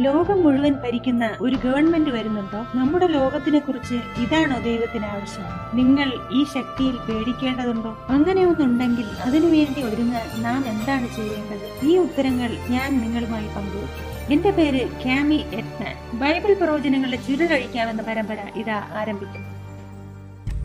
[0.00, 2.78] ലോകം മുഴുവൻ ഭരിക്കുന്ന ഒരു ഗവൺമെന്റ് വരുന്നുണ്ടോ?
[2.78, 5.44] നമ്മുടെ ലോകത്തിനെ കുറിച്ച് ഇതാണോ ദൈവത്തിന് ആവശ്യം?
[5.76, 7.98] നിങ്ങൾ ഈ ശക്തിയിൽ പേടിക്കേണ്ടതുണ്ടോ?
[8.08, 11.86] അങ്ങനെയൊന്നുണ്ടെങ്കിൽ അതിനുവേണ്ടി ഒരുങ്ങാൻ നാം എന്താണ് ചെയ്യേണ്ടത്?
[11.86, 14.32] ഈ ഉത്തരങ്ങൾ ഞാൻ നിങ്ങളുമായി പങ്കുവയ്ക്കും.
[14.32, 19.48] എന്റെ പേര് ക്യാമി എറ്റ്മാൻ ബൈബിൾ പ്രവചനങ്ങളുടെ ചുരുളഴിക്കാമെന്ന പരമ്പര ഇതാ ആരംഭിക്കുന്നു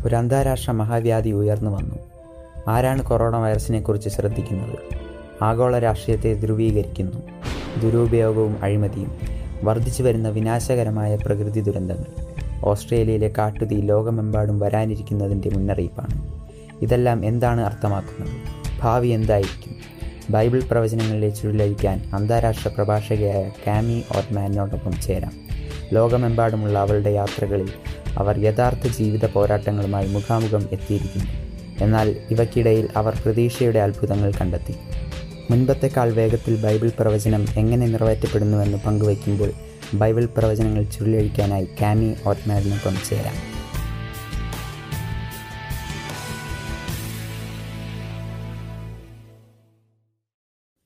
[0.07, 1.95] ഒരു അന്താരാഷ്ട്ര മഹാവ്യാധി ഉയർന്നു വന്നു.
[2.67, 4.79] ആരാണ് കൊറോണ വൈറസിനെ കുറിച്ച് ശ്രദ്ധിക്കുന്നത്?
[5.43, 7.17] ആഗോള രാഷ്ട്രീയത്തെ ധ്രുവീകരിക്കുന്നു.
[7.81, 9.11] ദുരുപയോഗവും അഴിമതിയും
[9.63, 12.33] വർദ്ധിച്ചു വരുന്ന വിനാശകരമായ പ്രകൃതി ദുരന്തങ്ങൾ.
[12.63, 16.43] ഓസ്ട്രേലിയയിലെ കാട്ടുതീ ലോകമെമ്പാടും വരാനിരിക്കുന്നതിന്റെ മുന്നറിയിപ്പാണ്.
[16.81, 18.33] ഇതെല്ലാം എന്താണ് അർത്ഥമാക്കുന്നത്?
[18.81, 19.75] ഭാവി എന്തായിരിക്കും?
[20.29, 25.31] ബൈബിൾ പ്രവചനങ്ങളിലെ ചുഴലിക്കാൻ അന്താരാഷ്ട്ര പ്രഭാഷകയായ കാമി ഓട്ട്മാനോടൊപ്പം ചേരാം.
[25.93, 27.69] ലോകമെമ്പാടുമുള്ള അവളുടെ യാത്രകളിൽ
[28.17, 31.27] അവർ യഥാർത്ഥ ജീവിത പോരാട്ടങ്ങളുമായി മുഖാമുഖം എത്തിയിരിക്കുന്നു.
[31.83, 34.75] എന്നാൽ ഇവയ്ക്കിടയിൽ അവർ പ്രതീക്ഷയുടെ അത്ഭുതങ്ങൾ കണ്ടെത്തി.
[35.49, 39.51] മുൻപത്തെക്കാൾ വേഗത്തിൽ ബൈബിൾ പ്രവചനം എങ്ങനെ നിറവേറ്റപ്പെടുന്നുവെന്ന് പങ്കുവയ്ക്കുമ്പോൾ
[39.93, 43.52] ബൈബിൾ പ്രവചനങ്ങൾ ചുരുളഴിക്കാനായി കാമി ഓട്ട്മാനൊപ്പം ചേരാം.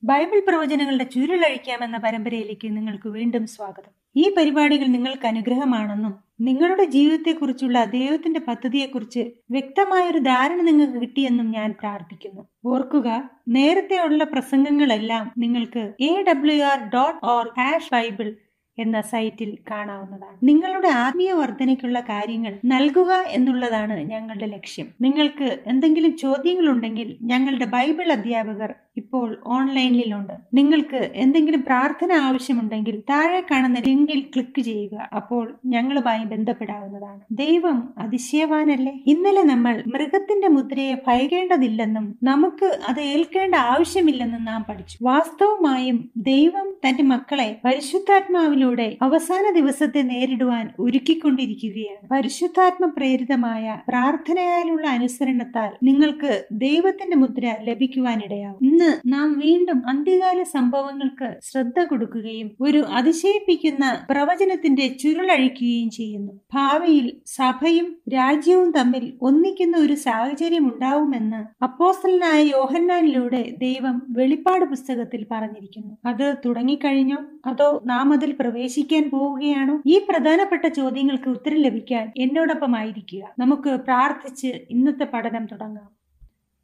[0.08, 3.92] ബൈബിൾ പ്രവചനങ്ങളുടെ ചുരുളഴിക്കാമെന്ന പരമ്പരയിലേക്ക് നിങ്ങൾക്ക് വീണ്ടും സ്വാഗതം.
[4.16, 12.42] ഈ പരിപാടികൾ നിങ്ങൾക്ക് അനുഗ്രഹമാണെന്നും നിങ്ങളുടെ ജീവിതത്തെക്കുറിച്ചുള്ള ദൈവത്തിന്റെ പദ്ധതിയെക്കുറിച്ച് വ്യക്തമായൊരു ധാരണ നിങ്ങൾക്ക് കിട്ടിയെന്നും ഞാൻ പ്രാർത്ഥിക്കുന്നു.
[12.64, 18.36] ഓർക്കുക നേരത്തെയുള്ള പ്രസംഗങ്ങളെല്ലാം നിങ്ങൾക്ക് A W R dot or hash Bible
[18.78, 20.38] എന്ന സൈറ്റിൽ കാണാവുന്നതാണ്.
[20.42, 24.86] നിങ്ങളുടെ ആത്മീയ വർധനയ്ക്കുള്ള കാര്യങ്ങൾ നൽകുക എന്നുള്ളതാണ് ഞങ്ങളുടെ ലക്ഷ്യം.
[25.00, 30.32] നിങ്ങൾക്ക് എന്തെങ്കിലും ചോദ്യങ്ങളുണ്ടെങ്കിൽ ഞങ്ങളുടെ ബൈബിൾ അധ്യാപകർ ഇപ്പോൾ ഓൺലൈനിലുണ്ട്.
[30.54, 35.10] നിങ്ങൾക്ക് എന്തെങ്കിലും പ്രാർത്ഥന ആവശ്യമുണ്ടെങ്കിൽ താഴെ കാണുന്ന ലിങ്കിൽ ക്ലിക്ക് ചെയ്യുക.
[35.16, 37.20] അപ്പോൾ ഞങ്ങളുമായി ബന്ധപ്പെടാവുന്നതാണ്.
[37.32, 38.94] ദൈവം അതിശയവാനല്ലേ?
[39.06, 44.98] ഇന്നലെ നമ്മൾ മൃഗത്തിന്റെ മുദ്രയെ ഭയക്കേണ്ടതില്ലെന്നും നമുക്ക് അത് ഏൽക്കേണ്ട ആവശ്യമില്ലെന്നും നാം പഠിച്ചു.
[45.02, 52.08] വാസ്തവമായും ദൈവം തന്റെ മക്കളെ പരിശുദ്ധാത്മാവിലൂടെ അവസാന ദിവസത്തെ നേരിടുവാൻ ഒരുക്കിക്കൊണ്ടിരിക്കുകയാണ്.
[52.10, 58.58] പരിശുദ്ധാത്മ പ്രേരിതമായ പ്രാർത്ഥനയാലുള്ള അനുസരണത്താൽ നിങ്ങൾക്ക് ദൈവത്തിന്റെ മുദ്ര ലഭിക്കുവാനിടയാവും.
[58.62, 66.32] ഇന്ന് നാം വീണ്ടും അന്ത്യകാല സംഭവങ്ങൾക്ക് ശ്രദ്ധ കൊടുക്കുകയും ഒരു അതിശയിപ്പിക്കുന്ന പ്രവചനത്തിന്റെ ചുരുളഴിക്കുകയും ചെയ്യുന്നു.
[66.54, 75.98] ഭാവിയിൽ സഭയും രാജ്യവും തമ്മിൽ ഒന്നിക്കുന്ന ഒരു സാഹചര്യം ഉണ്ടാവുമെന്ന് അപ്പോസ്റ്റലിനായ യോഹന്നാനിലൂടെ ദൈവം വെളിപ്പാട് പുസ്തകത്തിൽ പറഞ്ഞിരിക്കുന്നു.
[76.06, 77.16] അത് തുടങ്ങിക്കഴിഞ്ഞോ?
[77.46, 79.82] അതോ നാം അതിൽ പ്രവേശിക്കാൻ പോവുകയാണോ?
[79.86, 83.34] ഈ പ്രധാനപ്പെട്ട ചോദ്യങ്ങൾക്ക് ഉത്തരം ലഭിക്കാൻ എന്നോടൊപ്പമായിരിക്കുക.
[83.38, 85.97] നമുക്ക് പ്രാർത്ഥിച്ച് ഇന്നത്തെ പഠനം തുടങ്ങാം.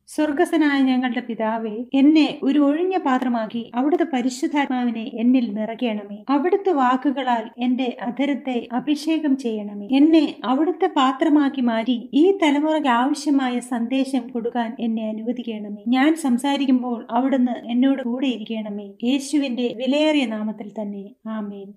[0.06, 6.24] സ്വർഗസനായ ഞങ്ങളുടെ പിതാവേ എന്നെ ഒരു ഒഴിഞ്ഞ പാത്രമാക്കി അവിടുത്തെ പരിശുദ്ധാത്മാവിനെ എന്നിൽ നിറയ്ക്കണമേ.
[6.28, 9.86] അവിടുത്തെ വാക്കുകളാൽ എന്റെ അധരത്തെ അഭിഷേകം ചെയ്യണമേ.
[9.86, 15.84] എന്നെ അവിടുത്തെ പാത്രമാക്കി മാറ്റി ഈ തലമുറയ്ക്ക് ആവശ്യമായ സന്ദേശം കൊടുക്കാൻ എന്നെ അനുവദിക്കണമേ.
[15.88, 18.92] ഞാൻ സംസാരിക്കുമ്പോൾ അവിടുന്ന് എന്നോട് കൂടെ ഇരിക്കണമേ.
[19.04, 21.10] യേശുവിന്റെ വിലയേറിയ നാമത്തിൽ തന്നെ.
[21.28, 21.74] ആമേൻ.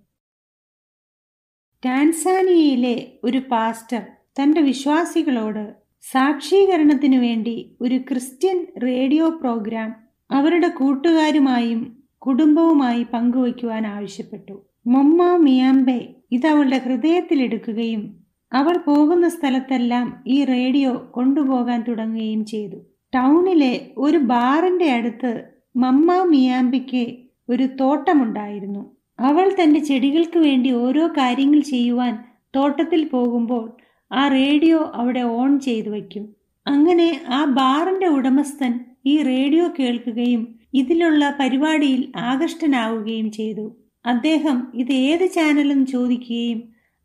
[1.86, 4.02] ടാൻസാനിയയിലെ ഒരു പാസ്റ്റർ
[4.42, 9.96] തന്റെ വിശ്വാസികളോട് സാക്ഷീകരണത്തിനു വേണ്ടി ഒരു ക്രിസ്ത്യൻ റേഡിയോ പ്രോഗ്രാം
[10.32, 14.56] അവരുടെ കൂട്ടുകാരുമായും കുടുംബവുമായി പങ്കുവയ്ക്കുവാൻ ആവശ്യപ്പെട്ടു.
[14.88, 18.04] മൊമ്മ മിയാമ്പെ ഇത് അവളുടെ ഹൃദയത്തിലെടുക്കുകയും
[18.54, 22.78] അവൾ പോകുന്ന സ്ഥലത്തെല്ലാം ഈ റേഡിയോ കൊണ്ടുപോകാൻ തുടങ്ങുകയും ചെയ്തു.
[23.16, 25.32] ടൗണിലെ ഒരു ബാറിന്റെ അടുത്ത്
[25.76, 27.18] മമ്മ മിയാമ്പിക്ക്
[27.50, 28.84] ഒരു തോട്ടമുണ്ടായിരുന്നു.
[29.20, 32.14] അവൾ തന്റെ ചെടികൾക്ക് വേണ്ടി ഓരോ കാര്യങ്ങൾ ചെയ്യുവാൻ
[32.56, 33.66] തോട്ടത്തിൽ പോകുമ്പോൾ
[34.12, 36.36] ആ റേഡിയോ അവിടെ ഓൺ ചെയ്തു വയ്ക്കും.
[36.68, 43.78] അങ്ങനെ ആ ബാറിന്റെ ഉടമസ്ഥൻ ഈ റേഡിയോ കേൾക്കുകയും ഇതിലുള്ള പരിപാടിയിൽ ആകൃഷ്ടനാവുകയും ചെയ്തു.
[44.06, 46.64] അദ്ദേഹം ഇത് ഏത് ചാനലും ചോദിക്കുകയും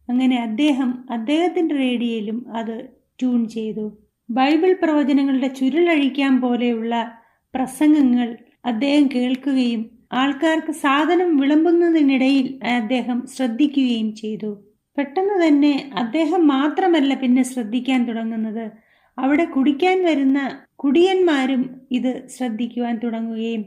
[0.09, 2.89] അങ്ങനെ അദ്ദേഹം അദ്ദേഹത്തിന്റെ റേഡിയോയിലും അത്
[3.21, 3.99] ട്യൂൺ ചെയ്തു.
[4.31, 7.13] ബൈബിൾ പ്രവചനങ്ങളുടെ ചുരുളഴിക്കാൻ പോലെയുള്ള
[7.55, 14.72] പ്രസംഗങ്ങൾ അദ്ദേഹം കേൾക്കുകയും ആൾക്കാർക്ക് സാധനം വിളമ്പുന്നതിനിടയിൽ അദ്ദേഹം ശ്രദ്ധിക്കുകയും ചെയ്തു.
[14.97, 18.71] പെട്ടെന്ന് തന്നെ അദ്ദേഹം മാത്രമല്ല പിന്നെ ശ്രദ്ധിക്കാൻ തുടങ്ങുന്നത്.
[19.19, 23.65] അവിടെ കുടിക്കാൻ വരുന്ന കുടിയന്മാരും ഇത് ശ്രദ്ധിക്കുവാൻ തുടങ്ങുകയും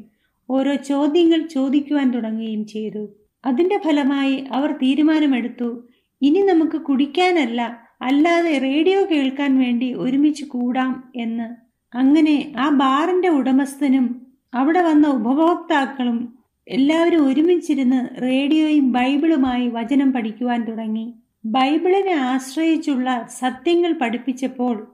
[0.49, 3.09] ഓരോ ചോദ്യങ്ങൾ ചോദിക്കുവാൻ തുടങ്ങുകയും ചെയ്തു.
[3.45, 5.87] അതിന്റെ ഫലമായി അവർ തീരുമാനമെടുത്തു.
[6.21, 11.65] ഇനി നമുക്ക് കുടിക്കാനല്ല അല്ലാതെ റേഡിയോ കേൾക്കാൻ വേണ്ടി ഒരുമിച്ച് കൂടാം എന്ന്.
[11.97, 16.34] അങ്ങനെ ആ ബാറിന്റെ ഉടമസ്ഥനും അവിടെ വന്ന ഉപഭോക്താക്കളും
[16.67, 21.13] എല്ലാവരും ഒരുമിച്ചിരുന്ന് റേഡിയോയും ബൈബിളുമായി വചനം പഠിക്കുവാൻ തുടങ്ങി.
[21.45, 24.87] ബൈബിളിനെ ആശ്രയിച്ചുള്ള സത്യങ്ങൾ പഠിപ്പിച്ചപ്പോൾ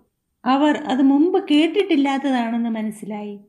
[0.45, 3.39] അവർ അത് മുമ്പ് കേട്ടിട്ടില്ലാത്തതാണെന്ന് മനസ്സിലായി.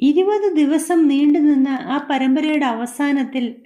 [0.00, 3.56] ഇരുപത് ദിവസം നീണ്ടുനിന്ന ആ പരമ്പരയുടെ അവസാനത്തിൽ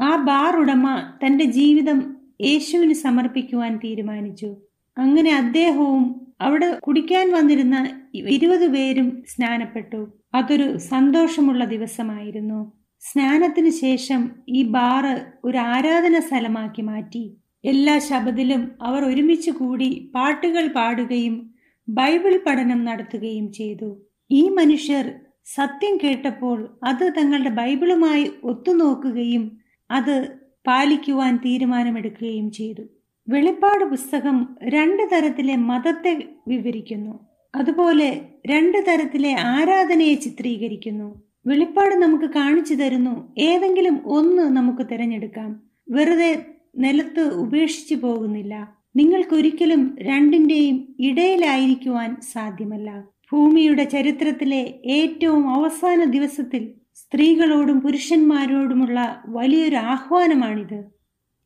[0.00, 4.56] ആ ബാർ ഉടമ തന്റെ ജീവിതം യേശുവിന് സമർപ്പിക്കുവാൻ തീരുമാനിച്ചു.
[4.98, 10.12] അങ്ങനെ അദ്ദേഹവും അവിടെ കുടിക്കാൻ വന്നിരുന്ന ഇരുപത് പേരും സ്നാനപ്പെട്ടു.
[10.34, 12.81] അതൊരു സന്തോഷമുള്ള ദിവസമായിരുന്നു.
[13.02, 15.14] സ്നാനത്തിന് ശേഷം ഈ ബാറ്
[15.44, 17.22] ഒരു ആരാധന സ്ഥലമാക്കി മാറ്റി.
[17.64, 21.50] എല്ലാ ശബദിലും അവർ ഒരുമിച്ച് കൂടി പാട്ടുകൾ പാടുകയും
[21.88, 23.88] ബൈബിൾ പഠനം നടത്തുകയും ചെയ്തു.
[24.30, 25.06] ഈ മനുഷ്യർ
[25.54, 29.44] സത്യം കേട്ടപ്പോൾ അത് തങ്ങളുടെ ബൈബിളുമായി ഒത്തുനോക്കുകയും
[29.90, 32.84] അത് പാലിക്കുവാൻ തീരുമാനമെടുക്കുകയും ചെയ്തു.
[33.28, 36.12] വെളിപ്പാട് പുസ്തകം രണ്ട് തരത്തിലെ മതത്തെ
[36.48, 37.14] വിവരിക്കുന്നു.
[37.54, 38.08] അതുപോലെ
[38.46, 41.08] രണ്ട് തരത്തിലെ ആരാധനയെ ചിത്രീകരിക്കുന്നു.
[41.46, 43.32] വെളിപ്പാട് നമുക്ക് കാണിച്ചു തരുന്നു.
[43.38, 45.62] ഏതെങ്കിലും ഒന്ന് നമുക്ക് തിരഞ്ഞെടുക്കാം.
[45.90, 46.46] വെറുതെ
[46.78, 48.74] നിലത്ത് ഉപേക്ഷിച്ചു പോകുന്നില്ല.
[48.96, 53.04] നിങ്ങൾക്കൊരിക്കലും രണ്ടിന്റെയും ഇടയിലായിരിക്കുവാൻ സാധ്യമല്ല.
[53.32, 60.84] ഭൂമിയുടെ ചരിത്രത്തിലെ ഏറ്റവും അവസാന ദിവസത്തിൽ സ്ത്രീകളോടും പുരുഷന്മാരോടുമുള്ള വലിയൊരു ആഹ്വാനമാണിത്.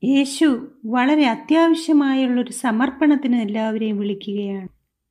[0.04, 4.68] യേശു വളരെ അത്യാവശ്യമായുള്ളൊരു സമർപ്പണത്തിന് എല്ലാവരെയും വിളിക്കുകയാണ്.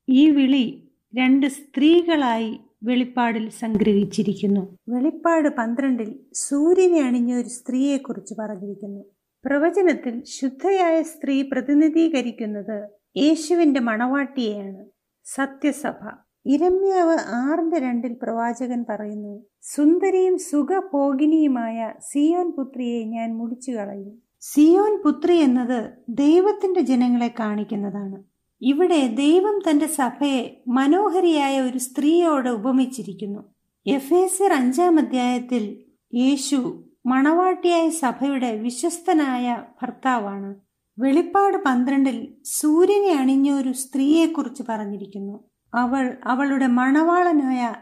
[0.09, 0.83] ഈ വിളി
[1.15, 4.77] രണ്ട് സ്ത്രീകളായി വെളിപ്പാടിൽ സംഗ്രഹിച്ചിരിക്കുന്നു.
[4.89, 9.03] വെളിപ്പാട് പന്ത്രണ്ടിൽ സൂര്യനെ അണിഞ്ഞ ഒരു സ്ത്രീയെക്കുറിച്ച് പറഞ്ഞിരിക്കുന്നു.
[9.45, 14.85] പ്രവചനത്തിൽ ശുദ്ധയായ സ്ത്രീ പ്രതിനിധീകരിക്കുന്നത് യേശുവിന്റെ മണവാട്ടിയെയാണ്.
[15.25, 16.11] സത്യസഭ.
[16.45, 25.79] ഇരമ്യാവ് ആറിന്റെ രണ്ടിൽ പ്രവാചകൻ പറയുന്നു സുന്ദരിയും സുഖഭോഗിനിയുമായ സിയോൻ പുത്രിയെ ഞാൻ മുടിച്ചു കളയും സിയോൻ പുത്രി എന്നത്
[26.09, 28.34] ദൈവത്തിന്റെ ജനങ്ങളെ കാണിക്കുന്നതാണ്.
[28.61, 33.39] ഇവിടെ ദൈവം തന്റെ സഭയെ മനോഹരിയായ ഒരു സ്ത്രീയോട് ഉപമിച്ചിരിക്കുന്നു.
[33.87, 40.55] എഫേസർ അഞ്ചാം അധ്യായത്തിൽ യേശു മണവാട്ടിയായ സഭയുടെ വിശ്വസ്തനായ ഭർത്താവാണ്.
[40.99, 45.43] വെളിപ്പാട് പന്ത്രണ്ടിൽ സൂര്യനെ അണിഞ്ഞ ഒരു സ്ത്രീയെക്കുറിച്ച് പറഞ്ഞിരിക്കുന്നു.
[45.73, 47.75] അവൾ അവളുടെ മണവാളനായ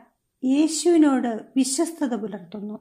[0.45, 2.79] യേശുവിനോട് വിശ്വസ്തത പുലർത്തുന്നു.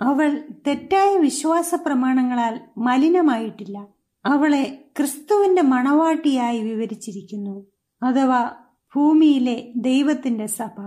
[0.00, 3.86] അവൾ തെറ്റായ വിശ്വാസ പ്രമാണങ്ങളാൽ മലിനമായിട്ടില്ല.
[4.24, 7.66] അവളെ ക്രിസ്തുവിന്റെ മണവാട്ടിയായി വിവരിച്ചിരിക്കുന്നു.
[8.02, 8.50] അഥവാ
[8.96, 10.80] ഭൂമിയിലെ ദൈവത്തിന്റെ സഭ.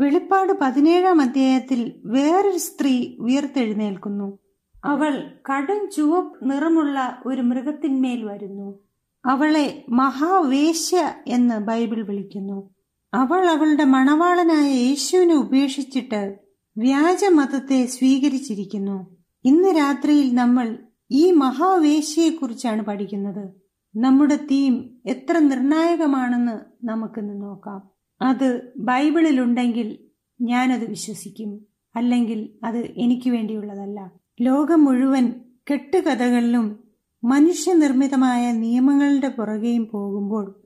[0.00, 4.38] വെളിപ്പാട് പതിനേഴാം അധ്യായത്തിൽ വേറൊരു സ്ത്രീ ഉയർത്തെഴുന്നേൽക്കുന്നു.
[4.84, 8.78] അവൾ കടും ചുവപ്പ് നിറമുള്ള ഒരു മൃഗത്തിന്മേൽ വരുന്നു.
[9.26, 12.70] അവളെ മഹാവേശ്യ എന്ന് ബൈബിൾ വിളിക്കുന്നു.
[13.14, 16.38] അവൾ അവളുടെ മണവാളനായ യേശുവിനെ ഉപേക്ഷിച്ചിട്ട്
[16.78, 19.16] വ്യാജമതത്തെ സ്വീകരിച്ചിരിക്കുന്നു.
[19.44, 20.78] ഇന്ന് രാത്രിയിൽ നമ്മൾ
[21.12, 23.48] ഈ മഹാവേശിയെക്കുറിച്ചാണ് പഠിക്കുന്നത്.
[23.96, 27.90] നമ്മുടെ തീം എത്ര നിർണായകമാണെന്ന് നമുക്കിന്ന് നോക്കാം.
[28.22, 29.98] അത് ബൈബിളിലുണ്ടെങ്കിൽ
[30.40, 31.60] ഞാനത് വിശ്വസിക്കും.
[31.96, 34.12] അല്ലെങ്കിൽ അത് എനിക്ക് വേണ്ടിയുള്ളതല്ല.
[34.40, 35.34] ലോകം മുഴുവൻ
[35.72, 36.84] കെട്ടുകഥകളിലും
[37.24, 40.62] മനുഷ്യനിർമ്മിതമായ നിയമങ്ങളുടെ പുറകെയും പോകുമ്പോൾ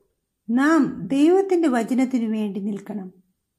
[0.51, 3.13] നാം ദൈവത്തിന്റെ വചനത്തിനു വേണ്ടി നിൽക്കണം.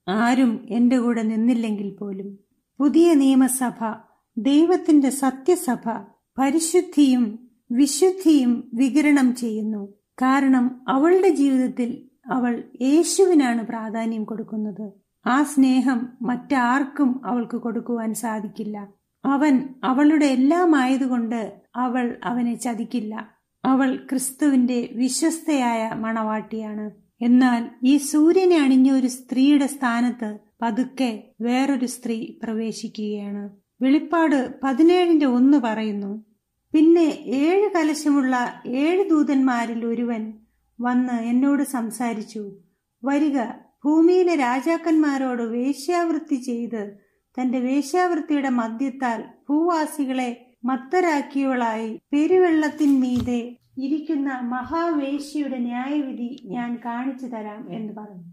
[0.07, 2.37] ആരും എന്റെ കൂടെ നിന്നില്ലെങ്കിൽ പോലും.
[2.79, 3.95] പുതിയ നിയമസഭ
[4.37, 7.39] ദൈവത്തിന്റെ സത്യസഭ പരിശുദ്ധിയും
[7.71, 9.93] വിശുദ്ധിയും വികിരണം ചെയ്യുന്നു.
[10.21, 14.91] കാരണം അവളുടെ ജീവിതത്തിൽ അവൾ യേശുവിനാണ് പ്രാധാന്യം കൊടുക്കുന്നത്.
[15.25, 18.87] ആ സ്നേഹം മറ്റാർക്കും അവൾക്ക് കൊടുക്കുവാൻ സാധിക്കില്ല.
[19.25, 23.29] അവൻ അവളുടെ എല്ലാം ആയതുകൊണ്ട് അവൾ അവനെ ചതിക്കില്ല.
[23.65, 26.91] അവൾ ക്രിസ്തുവിന്റെ വിശ്വസ്തയായ മണവാട്ടിയാണ്.
[27.21, 33.66] എന്നാൽ ഈ സൂര്യനെ അണിഞ്ഞ ഒരു സ്ത്രീയുടെ സ്ഥാനത്ത് പതുക്കെ വേറൊരു സ്ത്രീ പ്രവേശിക്കുകയാണ്.
[33.81, 36.25] വെളിപ്പാട് പതിനേഴിന്റെ ഒന്ന് പറയുന്നു.
[36.73, 40.33] പിന്നെ ഏഴ് കലശമുള്ള ഏഴ് ദൂതന്മാരിൽ ഒരുവൻ
[40.81, 42.57] വന്ന് എന്നോട് സംസാരിച്ചു.
[43.03, 43.41] വരിക
[43.85, 46.97] ഭൂമിയിലെ രാജാക്കന്മാരോട് വേശ്യാവൃത്തി ചെയ്ത്
[47.41, 58.23] തന്റെ വേശ്യാവൃത്തിയുടെ മദ്യത്താൽ ഭൂവാസികളെ മത്തരാക്കിയവളായി പെരുവെള്ളത്തിന്മീതെ ഇരിക്കുന്ന മഹാവേശ്യയുടെ ന്യായവിധി ഞാൻ കാണിച്ചു തരാം എന്ന് പറഞ്ഞു.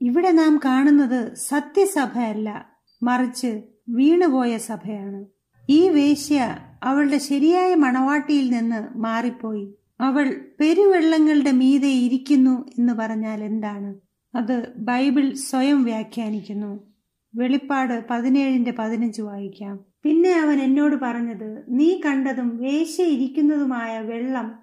[0.00, 2.70] ഇവിടെ നാം കാണുന്നത് സത്യസഭയല്ല.
[3.02, 5.26] മറിച്ച് വീണുപോയ സഭയാണ്.
[5.68, 9.74] ഈ വേശ്യ അവളുടെ ശരിയായ മണവാട്ടിയിൽ നിന്ന് മാറിപ്പോയി.
[10.00, 13.94] അവൾ പെരുവെള്ളങ്ങളുടെ മീതെ ഇരിക്കുന്നു എന്ന് പറഞ്ഞാൽ എന്താണ്?
[14.34, 16.92] അത് ബൈബിൾ സ്വയം വ്യാഖ്യാനിക്കുന്നു.
[17.34, 19.84] വെളിപ്പാട് പതിനേഴിന്റെ പതിനഞ്ച് വായിക്കാം.
[20.02, 24.58] പിന്നെ അവൻ എന്നോട് പറഞ്ഞത് നീ കണ്ടതും വേശ്യ ഇരിക്കുന്നതുമായ വെള്ളം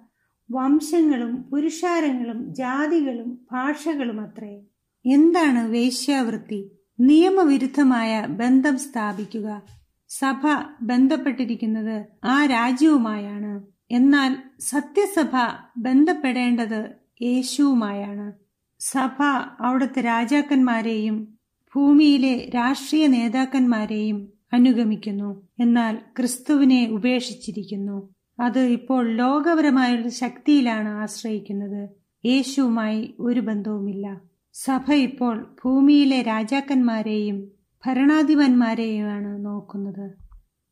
[0.50, 4.60] വംശങ്ങളും പുരുഷാരങ്ങളും ജാതികളും ഭാഷകളും അത്രേ.
[5.06, 6.77] എന്താണ് വേശ്യാവൃത്തി?
[7.00, 9.62] നിയമവിരുദ്ധമായ ബന്ധം സ്ഥാപിക്കുക.
[10.08, 10.40] സഭ
[10.82, 13.62] ബന്ധപ്പെട്ടിരിക്കുന്നത് ആ രാജ്യവുമായാണ്.
[13.90, 15.30] എന്നാൽ സത്യസഭ
[15.76, 16.90] ബന്ധപ്പെടേണ്ടത്
[17.22, 18.32] യേശുവുമായാണ്.
[18.80, 19.22] സഭ
[19.60, 21.28] അവിടുത്തെ രാജാക്കന്മാരെയും
[21.76, 25.48] ഭൂമിയിലെ രാഷ്ട്രീയ നേതാക്കന്മാരെയും അനുഗമിക്കുന്നു.
[25.60, 28.14] എന്നാൽ ക്രിസ്തുവിനെ ഉപേക്ഷിച്ചിരിക്കുന്നു.
[28.40, 31.88] അത് ഇപ്പോൾ ലോകപരമായുള്ള ശക്തിയിലാണ് ആശ്രയിക്കുന്നത്.
[32.24, 34.20] യേശുവുമായി ഒരു ബന്ധവുമില്ല.
[34.64, 37.48] സഭ ഇപ്പോൾ ഭൂമിയിലെ രാജാക്കന്മാരെയും
[37.86, 40.12] ഭരണാധിപന്മാരെയുമാണ് നോക്കുന്നത്.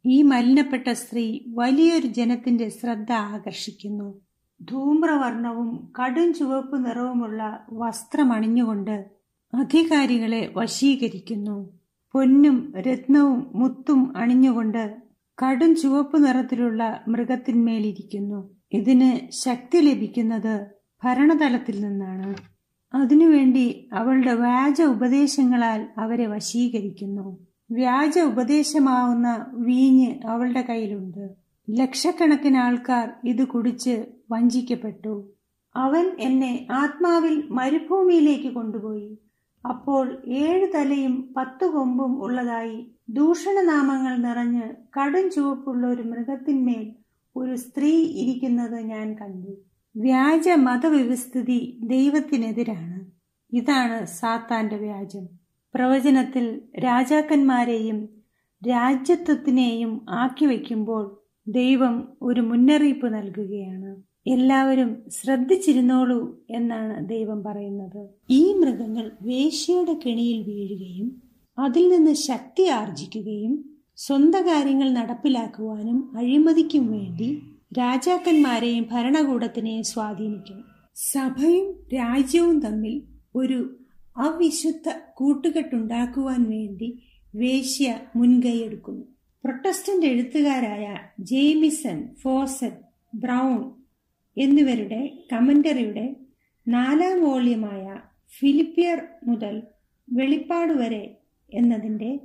[0.05, 4.21] ഈ മലിനപ്പെട്ട സ്ത്രീ വലിയൊരു ജനത്തിന്റെ ശ്രദ്ധ ആകർഷിക്കുന്നു.
[4.71, 9.07] ധൂമ്രവർണവും കടും ചുവപ്പ് നിറവുമുള്ള വസ്ത്രമണിഞ്ഞുകൊണ്ട്
[9.55, 11.57] അധികാരികളെ വശീകരിക്കുന്നു.
[12.12, 14.97] പൊന്നും രത്നവും മുത്തും അണിഞ്ഞുകൊണ്ട്
[15.43, 18.50] കടും ചുവപ്പ് നിറത്തിലുള്ള മൃഗത്തിന്മേലിരിക്കുന്നു.
[18.73, 20.66] ഇതിന് ശക്തി ലഭിക്കുന്നത്
[21.05, 22.55] ഭരണതലത്തിൽ നിന്നാണ്.
[22.97, 27.38] അതിനുവേണ്ടി അവളുടെ വ്യാജ ഉപദേശങ്ങളാൽ അവരെ വശീകരിക്കുന്നു.
[27.71, 31.29] വ്യാജ ഉപദേശമാവുന്ന വീഞ്ഞ് അവളുടെ കയ്യിലുണ്ട്.
[31.71, 35.29] ലക്ഷക്കണക്കിന് ആൾക്കാർ ഇത് കുടിച്ച് വഞ്ചിക്കപ്പെട്ടു.
[35.76, 39.19] അവൻ എന്നെ ആത്മാവിൽ മരുഭൂമിയിലേക്ക് കൊണ്ടുപോയി.
[39.69, 44.62] അപ്പോൾ ഏഴ് തലയും പത്ത് കൊമ്പും ഉള്ളതായി ദൂഷണനാമങ്ങൾ നിറഞ്ഞ്
[44.99, 46.93] കടും ചുവപ്പുള്ള ഒരു മൃഗത്തിന്മേൽ
[47.37, 49.57] ഒരു സ്ത്രീ ഇരിക്കുന്നത് ഞാൻ കണ്ടു.
[49.97, 53.07] വ്യാജ മതവ്യവസ്ഥിതി ദൈവത്തിനെതിരാണ്.
[53.53, 55.29] ഇതാണ് സാത്താന്റെ വ്യാജം.
[55.75, 58.09] പ്രവചനത്തിൽ രാജാക്കന്മാരെയും
[58.69, 64.03] രാജ്യത്വത്തിനെയും ആക്കി വയ്ക്കുമ്പോൾ ദൈവം ഒരു മുന്നറിയിപ്പ് നൽകുകയാണ്.
[64.26, 68.09] എല്ലാവരും ശ്രദ്ധിച്ചിരുന്നോളൂ എന്നാണ് ദൈവം പറയുന്നത്.
[68.31, 71.23] ഈ മൃഗങ്ങൾ വേശ്യയുടെ കെണിയിൽ വീഴുകയും
[71.59, 73.65] അതിൽ നിന്ന് ശക്തി ആർജിക്കുകയും
[73.97, 80.64] സ്വന്തം കാര്യങ്ങൾ നടപ്പിലാക്കുവാനും അഴിമതിക്കും വേണ്ടി രാജാക്കന്മാരെയും ഭരണകൂടത്തിനെയും സ്വാധീനിക്കും.
[80.94, 83.02] സഭയും രാജ്യവും തമ്മിൽ
[83.35, 83.76] ഒരു
[84.16, 87.02] അവിശുദ്ധ കൂട്ടുകെട്ടുണ്ടാക്കുവാൻ വേണ്ടി
[87.35, 89.04] വേശ്യ മുൻകൈയെടുക്കുന്നു.
[89.44, 93.73] പ്രൊട്ടസ്റ്റന്റ് എഴുത്തുകാരായ ജെയ്മിസൺ ഫോസറ്റ് ബ്രൗൺ
[94.37, 96.16] എന്നിവരുടെ കമന്ററിയുടെ
[96.68, 97.85] നാലാം വോളിയമായ
[98.38, 99.62] ഫിലിപ്പിയർ മുതൽ
[100.08, 101.04] വെളിപ്പാട് വരെ
[101.52, 102.20] എന്നതിന്റെ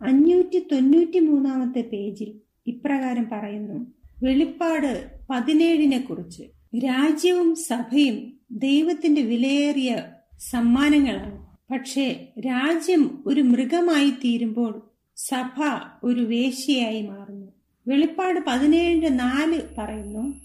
[0.00, 2.30] അഞ്ഞൂറ്റി തൊണ്ണൂറ്റി മൂന്നാമത്തെ പേജിൽ
[2.66, 3.95] ഇപ്രകാരം പറയുന്നു.
[4.22, 6.42] വെളിപ്പാട് പതിനേഴിനെ കുറിച്ച്.
[6.84, 10.02] രാജ്യവും സഭയും ദൈവത്തിന്റെ വിലയേറിയ
[10.50, 11.46] സമ്മാനങ്ങളാണ്.
[11.72, 14.82] പക്ഷേ രാജ്യം ഒരു മൃഗമായി തീരുമ്പോൾ
[15.16, 15.62] സഭ
[16.04, 17.46] ഒരു വേശ്യയായി മാറുന്നു.
[17.88, 20.40] വെളിപ്പാട് പതിനേഴിന്റെ നാല് പറയുന്നു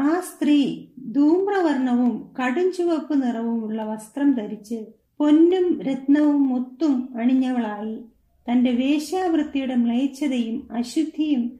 [0.00, 4.84] ആ സ്ത്രീ ധൂമ്രവർണവും കടും ചുവപ്പ് നിറവുമുള്ള വസ്ത്രം ധരിച്ച്
[5.18, 7.98] പൊന്നും രത്നവും മുത്തും അണിഞ്ഞവളായി.
[8.50, 11.57] തന്റെ വേശ്യാവൃത്തിയുടെ മ്ലേച്ഛതയും അശുദ്ധിയും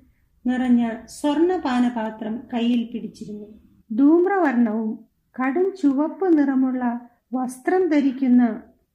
[0.49, 3.47] നിറഞ്ഞ സ്വർണപാനപാത്രം കയ്യിൽ പിടിച്ചിരുന്നു.
[3.91, 4.91] ധൂമ്രവർണവും
[5.37, 6.83] കടും ചുവപ്പ് നിറമുള്ള
[7.35, 8.43] വസ്ത്രം ധരിക്കുന്ന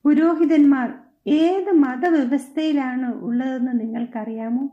[0.05, 0.89] പുരോഹിതന്മാർ
[1.27, 4.63] ഏത് മതവ്യവസ്ഥയിലാണ് ഉള്ളതെന്ന് നിങ്ങൾക്കറിയാമോ?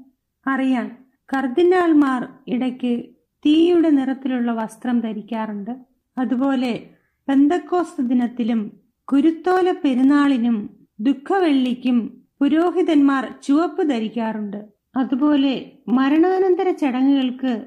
[0.46, 0.87] അറിയാം
[1.32, 2.92] കർദിനാൾമാർ ഇടയ്ക്ക്
[3.44, 5.70] തീയുടെ നിറത്തിലുള്ള വസ്ത്രം ധരിക്കാറുണ്ട്.
[6.18, 6.72] അതുപോലെ
[7.28, 8.60] പെന്തക്കോസ് ദിനത്തിലും
[9.08, 10.56] കുരുത്തോല പെരുന്നാളിനും
[11.00, 11.99] ദുഃഖവെള്ളിക്കും
[12.40, 14.60] പുരോഹിതന്മാർ ചുവപ്പ് ധരിക്കാറുണ്ട്.
[14.97, 17.64] അതുപോലെ മരണാനന്തര ചടങ്ങുകൾക്ക്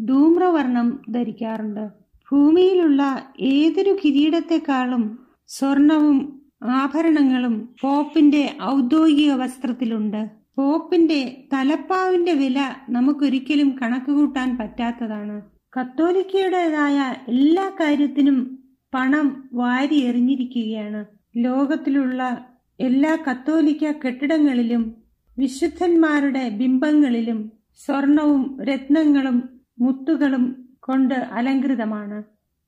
[0.00, 1.88] ധൂമ്രവർണം ധരിക്കാറുണ്ട്.
[2.32, 10.30] ഭൂമിയിലുള്ള ഏതൊരു കിരീടത്തെക്കാളും സ്വർണവും ആഭരണങ്ങളും പോപ്പിന്റെ ഔദ്യോഗിക വസ്ത്രത്തിലുണ്ട്.
[10.56, 15.42] പോപ്പിന്റെ തലപ്പാവിന്റെ വില നമുക്കൊരിക്കലും കണക്കുകൂട്ടാൻ പറ്റാത്തതാണ്.
[15.80, 18.58] കത്തോലിക്കയുടേതായ എല്ലാ കാര്യത്തിനും
[18.94, 21.04] പണം വാരി എറിഞ്ഞിരിക്കുകയാണ്
[21.36, 22.44] ലോകത്തിലുള്ള
[22.80, 25.01] എല്ലാ കത്തോലിക്ക കെട്ടിടങ്ങളിലും
[25.38, 27.52] വിശുദ്ധന്മാരുടെ ബിംബങ്ങളിലും
[27.86, 32.22] സ്വർണവും രത്നങ്ങളും മുത്തുകളും കൊണ്ട് അലങ്കൃതമാണ്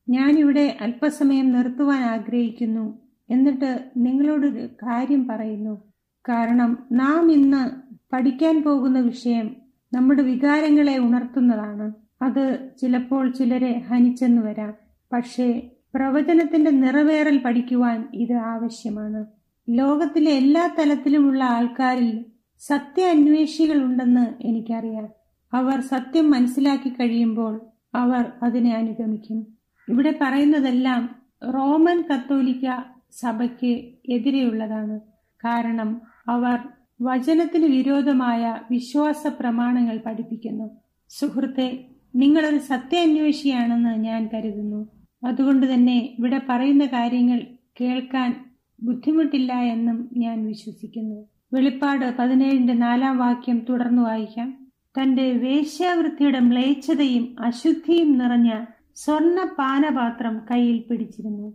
[0.09, 2.99] ഞാനിവിടെ അല്പസമയം നിർത്തുവാൻ ആഗ്രഹിക്കുന്നു.
[3.30, 5.83] എന്നിട്ട് നിങ്ങളോടൊരു കാര്യം പറയുന്നു.
[6.28, 9.56] കാരണം നാം ഇന്ന് പഠിക്കാൻ പോകുന്ന വിഷയം
[9.92, 11.92] നമ്മുടെ വികാരങ്ങളെ ഉണർത്തുന്നതാണ്.
[12.23, 14.75] അത് ചിലപ്പോൾ ചിലരെ ഹനിച്ചെന്ന് വരാം.
[15.12, 19.25] പക്ഷേ പ്രവചനത്തിന്റെ നിറവേറൽ പഠിക്കുവാൻ ഇത് ആവശ്യമാണ്.
[19.68, 22.25] ലോകത്തിലെ എല്ലാ തലത്തിലുമുള്ള ആൾക്കാരിൽ
[22.59, 25.09] സത്യ അന്വേഷികളുണ്ടെന്ന് എനിക്കറിയാം.
[25.53, 27.61] അവർ സത്യം മനസ്സിലാക്കി കഴിയുമ്പോൾ
[27.95, 29.47] അവർ അതിനെ അനുഗമിക്കും.
[29.89, 31.17] ഇവിടെ പറയുന്നതെല്ലാം
[31.55, 35.01] റോമൻ കത്തോലിക്ക സഭയ്ക്ക് എതിരെയുള്ളതാണ്.
[35.45, 36.59] കാരണം അവർ
[37.03, 40.71] വചനത്തിന് വിരോധമായ വിശ്വാസ പ്രമാണങ്ങൾ പഠിപ്പിക്കുന്നു.
[41.09, 41.85] സുഹൃത്തെ
[42.17, 44.89] നിങ്ങളൊരു സത്യാന്വേഷിയാണെന്ന് ഞാൻ കരുതുന്നു.
[45.27, 47.47] അതുകൊണ്ട് തന്നെ ഇവിടെ പറയുന്ന കാര്യങ്ങൾ
[47.81, 51.34] കേൾക്കാൻ ബുദ്ധിമുട്ടില്ല എന്നും ഞാൻ വിശ്വസിക്കുന്നു.
[51.53, 54.49] വെളിപ്പാട് പതിനേഴിന്റെ നാലാം വാക്യം തുടർന്നു വായിക്കാം.
[54.95, 61.55] തന്റെ വേശ്യാവൃത്തിയുടെ മ്ലേച്ഛതയും അശുദ്ധിയും നിറഞ്ഞ സ്വർണ പാനപാത്രം കയ്യിൽ പിടിച്ചിരുന്നു.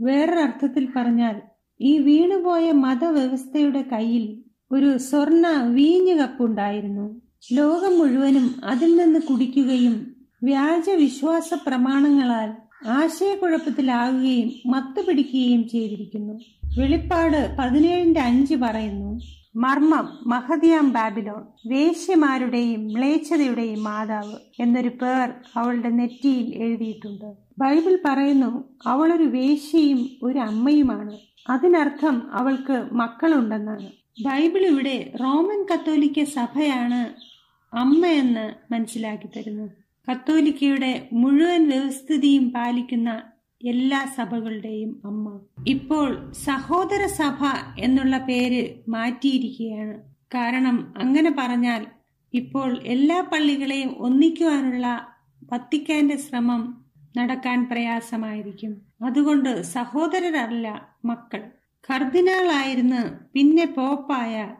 [0.00, 1.36] വേറൊരർത്ഥത്തിൽ പറഞ്ഞാൽ
[1.80, 4.24] ഈ വീണുപോയ മതവ്യവസ്ഥയുടെ കയ്യിൽ
[4.72, 7.20] ഒരു സ്വർണ വീഞ്ഞു കപ്പുണ്ടായിരുന്നു.
[7.52, 12.50] ലോകം മുഴുവനും അതിൽ നിന്ന് കുടിക്കുകയും വ്യാജ വിശ്വാസ പ്രമാണങ്ങളാൽ
[12.86, 16.40] ആശയക്കുഴപ്പത്തിലാകുകയും മത്തുപിടിക്കുകയും ചെയ്തിരിക്കുന്നു.
[16.78, 19.20] വെളിപ്പാട് പതിനേഴിന്റെ അഞ്ച് പറയുന്നു
[19.56, 27.34] മർമ്മം മഹദിയാം ബാബിലോൺ വേശ്യമാരുടെയും മ്ലേച്ഛതയുടെയും മാതാവ് എന്നൊരു പേർ അവളുടെ നെറ്റിയിൽ എഴുതിയിട്ടുണ്ട്.
[27.58, 31.18] ബൈബിൾ പറയുന്നു അവളൊരു വേശ്യയും ഒരു അമ്മയുമാണ്.
[31.50, 33.86] അതിനർത്ഥം അവൾക്ക് മക്കളുണ്ടെന്നാണ്.
[34.22, 37.30] ബൈബിൾ ഇവിടെ റോമൻ കത്തോലിക്ക സഭയാണ്
[37.76, 43.22] അമ്മയെന്ന് മനസ്സിലാക്കി തരുന്നു കത്തോലിക്കയുടെ മുഴുവൻ വ്യവസ്ഥിതിയും പാലിക്കുന്ന
[43.64, 45.40] എല്ലാ സഭകളുടെയും അമ്മ.
[45.66, 47.44] ഇപ്പോൾ സഹോദര സഭ
[47.78, 50.00] എന്നുള്ള പേര് മാറ്റിയിരിക്കുകയാണ്.
[50.34, 51.86] കാരണം അങ്ങനെ പറഞ്ഞാൽ
[52.34, 55.06] ഇപ്പോൾ എല്ലാ പള്ളികളെയും ഒന്നിക്കുവാനുള്ള
[55.52, 56.84] വത്തിക്കാന്റെ ശ്രമം
[57.16, 58.76] നടക്കാൻ പ്രയാസമായിരിക്കും.
[59.04, 61.50] അതുകൊണ്ട് സഹോദരരല്ല മക്കൾ.
[61.90, 64.54] കർദിനാളായിരുന്ന് പിന്നെ പോപ്പായ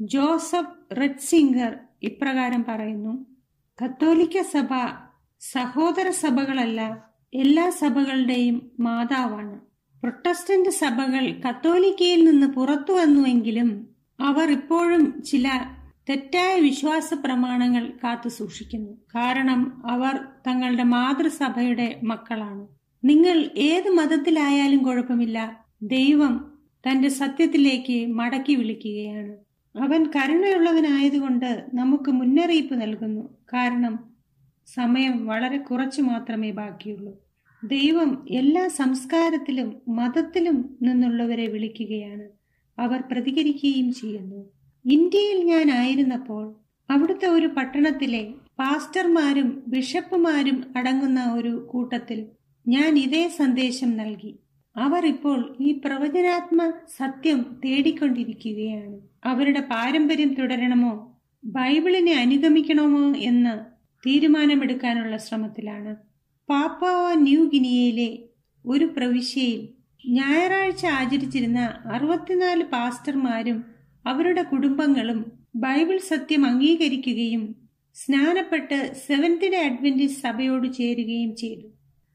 [0.00, 3.29] ജോസഫ് റെഡ്സിംഗർ ഇപ്രകാരം പറയുന്നു.
[3.84, 4.68] കത്തോലിക്ക സഭ
[5.40, 9.60] സഹോദര സഭകളല്ല എല്ലാ സഭകളുടെയും മാതാവാണ്.
[10.00, 13.88] പ്രൊട്ടസ്റ്റന്റ് സഭകൾ കത്തോലിക്കയിൽ നിന്ന് പുറത്തു വന്നുവെങ്കിലും
[14.20, 15.48] അവർ ഇപ്പോഴും ചില
[16.10, 18.92] തെറ്റായ വിശ്വാസ പ്രമാണങ്ങൾ കാത്തു സൂക്ഷിക്കുന്നു.
[19.14, 22.66] കാരണം അവർ തങ്ങളുടെ മാതൃസഭയുടെ മക്കളാണ്.
[23.04, 25.66] നിങ്ങൾ ഏത് മതത്തിലായാലും കുഴപ്പമില്ല.
[25.82, 26.52] ദൈവം
[26.86, 29.49] തന്റെ സത്യത്തിലേക്ക് മടക്കി വിളിക്കുകയാണ്.
[29.76, 33.22] അവൻ കരുണയുള്ളവനായതുകൊണ്ട് നമുക്ക് മുന്നറിയിപ്പ് നൽകുന്നു.
[33.52, 34.10] കാരണം
[34.66, 37.12] സമയം വളരെ കുറച്ചു മാത്രമേ ബാക്കിയുള്ളൂ.
[37.64, 42.28] ദൈവം എല്ലാ സംസ്കാരത്തിലും മതത്തിലും നിന്നുള്ളവരെ വിളിക്കുകയാണ്.
[42.78, 44.50] അവർ പ്രതികരിക്കുകയും ചെയ്യുന്നു.
[44.86, 46.54] ഇന്ത്യയിൽ ഞാൻ ആയിരുന്നപ്പോൾ
[46.90, 52.26] അവിടുത്തെ ഒരു പട്ടണത്തിലെ പാസ്റ്റർമാരും ബിഷപ്പുമാരും അടങ്ങുന്ന ഒരു കൂട്ടത്തിൽ
[52.68, 54.38] ഞാൻ ഇതേ സന്ദേശം നൽകി.
[54.76, 59.09] അവർ ഇപ്പോൾ ഈ പ്രവചനാത്മ സത്യം തേടിക്കൊണ്ടിരിക്കുകയാണ്.
[59.24, 61.20] അവരുടെ പാരമ്പര്യം തുടരണമോ?
[61.44, 63.60] ബൈബിളിനെ അനുഗമിക്കണമോ എന്ന്
[64.06, 65.96] തീരുമാനമെടുക്കാനുള്ള ശ്രമത്തിലാണ്.
[66.50, 68.18] പാപ്പാവ ന്യൂ ഗിനിയയിലെ
[68.66, 69.68] ഒരു പ്രവിശ്യയിൽ
[70.06, 73.64] ഞായറാഴ്ച ആചരിച്ചിരുന്ന അറുപത്തിനാല് പാസ്റ്റർമാരും
[74.06, 77.54] അവരുടെ കുടുംബങ്ങളും ബൈബിൾ സത്യം അംഗീകരിക്കുകയും
[77.94, 81.66] സ്നാനപ്പെട്ട് സെവൻത്തിന്റെ അഡ്വന്റിസ്റ്റ് സഭയോട് ചേരുകയും ചെയ്തു.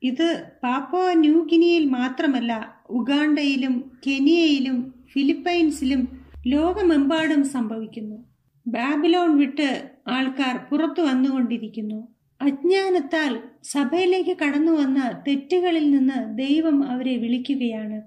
[0.04, 6.15] ഇത് പാപ്പ ന്യൂ ഗിനിയയിൽ മാത്രമല്ല ഉഗാണ്ടയിലും കെനിയയിലും ഫിലിപ്പൈൻസിലും
[6.48, 8.26] ലോകമെമ്പാടും സംഭവിക്കുന്നു.
[8.68, 12.08] ബാബിലോൺ വിട്ട് ആൾക്കാർ പുറത്തു വന്നുകൊണ്ടിരിക്കുന്നു.
[12.42, 18.02] അജ്ഞാനത്താൽ സഭയിലേക്ക് കടന്നു വന്ന തെറ്റുകളിൽ നിന്ന് ദൈവം അവരെ വിളിക്കുകയാണ്.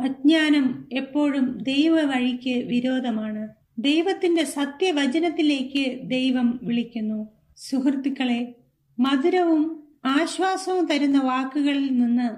[0.00, 3.48] അജ്ഞാനം എപ്പോഴും ദൈവ വഴിക്ക് വിരോധമാണ്.
[3.78, 7.28] ദൈവത്തിന്റെ സത്യവചനത്തിലേക്ക് ദൈവം വിളിക്കുന്നു.
[7.56, 8.54] സുഹൃത്തുക്കളെ
[8.98, 12.28] മധുരവും ആശ്വാസവും തരുന്ന വാക്കുകളിൽ നിന്ന്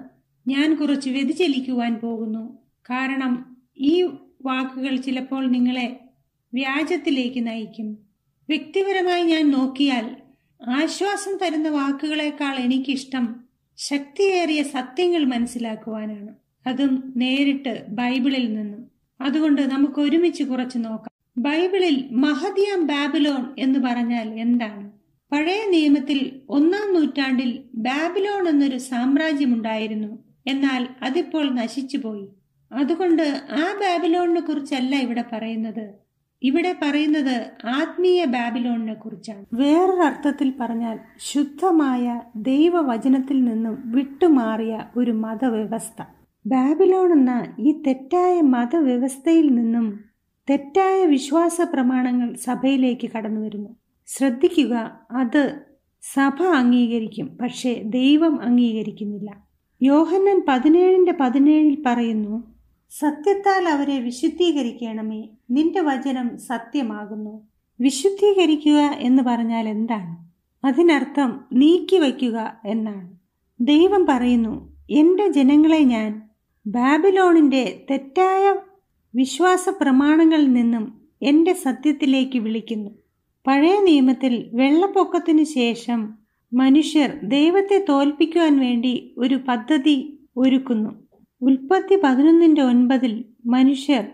[0.49, 2.57] ഞാൻ കുറച്ച് വ്യതിചലിക്കുവാൻ പോകുന്നു.
[2.89, 4.09] കാരണം ഈ
[4.45, 5.99] വാക്കുകൾ ചിലപ്പോൾ നിങ്ങളെ
[6.53, 7.97] വ്യാജത്തിലേക്ക് നയിക്കും.
[8.49, 10.15] വ്യക്തിപരമായി ഞാൻ നോക്കിയാൽ
[10.69, 13.43] ആശ്വാസം തരുന്ന വാക്കുകളെക്കാൾ എനിക്കിഷ്ടം
[13.77, 16.35] ശക്തിയേറിയ സത്യങ്ങൾ മനസ്സിലാക്കുവാനാണ്.
[16.67, 18.91] അതും നേരിട്ട് ബൈബിളിൽ നിന്നും.
[19.21, 21.09] അതുകൊണ്ട് നമുക്ക് ഒരുമിച്ച് കുറച്ച് നോക്കാം.
[21.37, 24.91] ബൈബിളിൽ മഹദിയാം ബാബിലോൺ എന്ന് പറഞ്ഞാൽ എന്താണ്?
[25.31, 32.27] പഴയ നിയമത്തിൽ ഒന്നാം നൂറ്റാണ്ടിൽ ബാബിലോൺ എന്നൊരു സാമ്രാജ്യമുണ്ടായിരുന്നു എന്നാൽ അതിപ്പോൾ നശിച്ചുപോയി.
[32.71, 35.93] അതുകൊണ്ട് ആ ബാബിലോണിനെ കുറിച്ചല്ല ഇവിടെ പറയുന്നത്.
[36.43, 39.45] ഇവിടെ പറയുന്നത് ആത്മീയ ബാബിലോണിനെ കുറിച്ചാണ്.
[39.53, 46.03] വേറൊരർത്ഥത്തിൽ പറഞ്ഞാൽ ശുദ്ധമായ ദൈവവചനത്തിൽ നിന്നും വിട്ടുമാറിയ ഒരു മതവ്യവസ്ഥ.
[46.47, 49.99] ബാബിലോൺ എന്ന ഈ തെറ്റായ മതവ്യവസ്ഥയിൽ നിന്നും
[50.49, 53.69] തെറ്റായ വിശ്വാസ പ്രമാണങ്ങൾ സഭയിലേക്ക് കടന്നു വരുന്നു.
[54.07, 55.59] ശ്രദ്ധിക്കുക അത്
[56.01, 59.37] സഭ അംഗീകരിക്കും പക്ഷേ ദൈവം അംഗീകരിക്കുന്നില്ല.
[59.83, 62.56] യോഹന്നൻ പതിനേഴിന്റെ പതിനേഴിൽ പറയുന്നു
[62.89, 65.29] സത്യത്താൽ അവരെ വിശുദ്ധീകരിക്കണമേ.
[65.51, 67.47] നിന്റെ വചനം സത്യമാകുന്നു.
[67.81, 70.27] വിശുദ്ധീകരിക്കുക എന്ന് പറഞ്ഞാൽ എന്താണ്?
[70.67, 73.17] അതിനർത്ഥം നീക്കി നീക്കിവയ്ക്കുക എന്നാണ്.
[73.61, 76.29] ദൈവം പറയുന്നു എന്റെ ജനങ്ങളെ ഞാൻ
[76.67, 78.55] ബാബിലോണിന്റെ തെറ്റായ
[79.15, 82.91] വിശ്വാസ പ്രമാണങ്ങളിൽ നിന്നും എന്റെ സത്യത്തിലേക്ക് വിളിക്കുന്നു.
[83.47, 86.13] പഴയ നിയമത്തിൽ വെള്ളപ്പൊക്കത്തിനു ശേഷം
[86.53, 91.06] മനുഷ്യർ ദൈവത്തെ തോൽപ്പിക്കുവാൻ വേണ്ടി ഒരു പദ്ധതി ഒരുക്കുന്നു.
[91.41, 94.05] ഉൽപ്പത്തി പതിനൊന്നിന്റെ ഒൻപതിൽ മനുഷ്യർ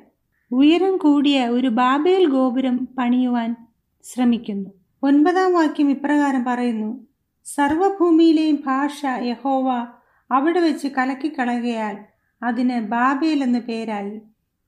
[0.51, 3.55] ഉയരം കൂടിയ ഒരു ബാബേൽ ഗോപുരം പണിയുവാൻ
[4.03, 4.69] ശ്രമിക്കുന്നു.
[5.03, 7.07] ഒൻപതാം വാക്യം ഇപ്രകാരം പറയുന്നു
[7.45, 9.87] സർവഭൂമിയിലെയും ഭാഷ യഹോവ
[10.31, 11.97] അവിടെ വെച്ച് കലക്കിക്കളകയാൽ
[12.43, 14.21] അതിന് ബാബേൽ എന്ന പേരായി.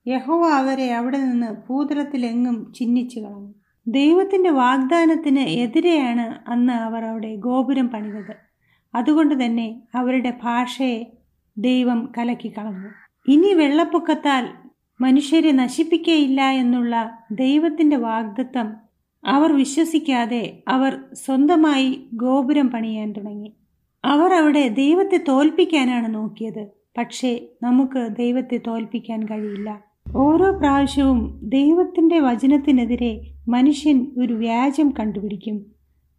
[0.08, 3.54] യഹോവ അവരെ അവിടെ നിന്ന് ഭൂതലത്തിലെങ്ങും ചിഹ്നിച്ചു കളഞ്ഞു.
[3.88, 8.36] ദൈവത്തിന്റെ വാഗ്ദാനത്തിന് എതിരെയാണ് അന്ന് അവർ അവിടെ ഗോപുരം പണിതത്.
[8.96, 11.15] അതുകൊണ്ട് തന്നെ അവരുടെ ഭാഷയെ
[11.58, 12.90] ദൈവം കലക്കി കളഞ്ഞു.
[13.32, 14.48] ഇനി വെള്ളപ്പൊക്കത്താൽ
[15.02, 18.74] മനുഷ്യരെ നശിപ്പിക്കയില്ല എന്നുള്ള ദൈവത്തിന്റെ വാഗ്ദത്തം
[19.26, 23.54] അവർ വിശ്വസിക്കാതെ അവർ സ്വന്തമായി ഗോപുരം പണിയാൻ തുടങ്ങി.
[24.06, 26.68] അവർ അവിടെ ദൈവത്തെ തോൽപ്പിക്കാനാണ് നോക്കിയത്.
[26.98, 29.84] പക്ഷേ നമുക്ക് ദൈവത്തെ തോൽപ്പിക്കാൻ കഴിയില്ല.
[30.16, 35.66] ഓരോ പ്രാവശ്യവും ദൈവത്തിന്റെ വചനത്തിനെതിരെ മനുഷ്യൻ ഒരു വ്യാജം കണ്ടുപിടിക്കും.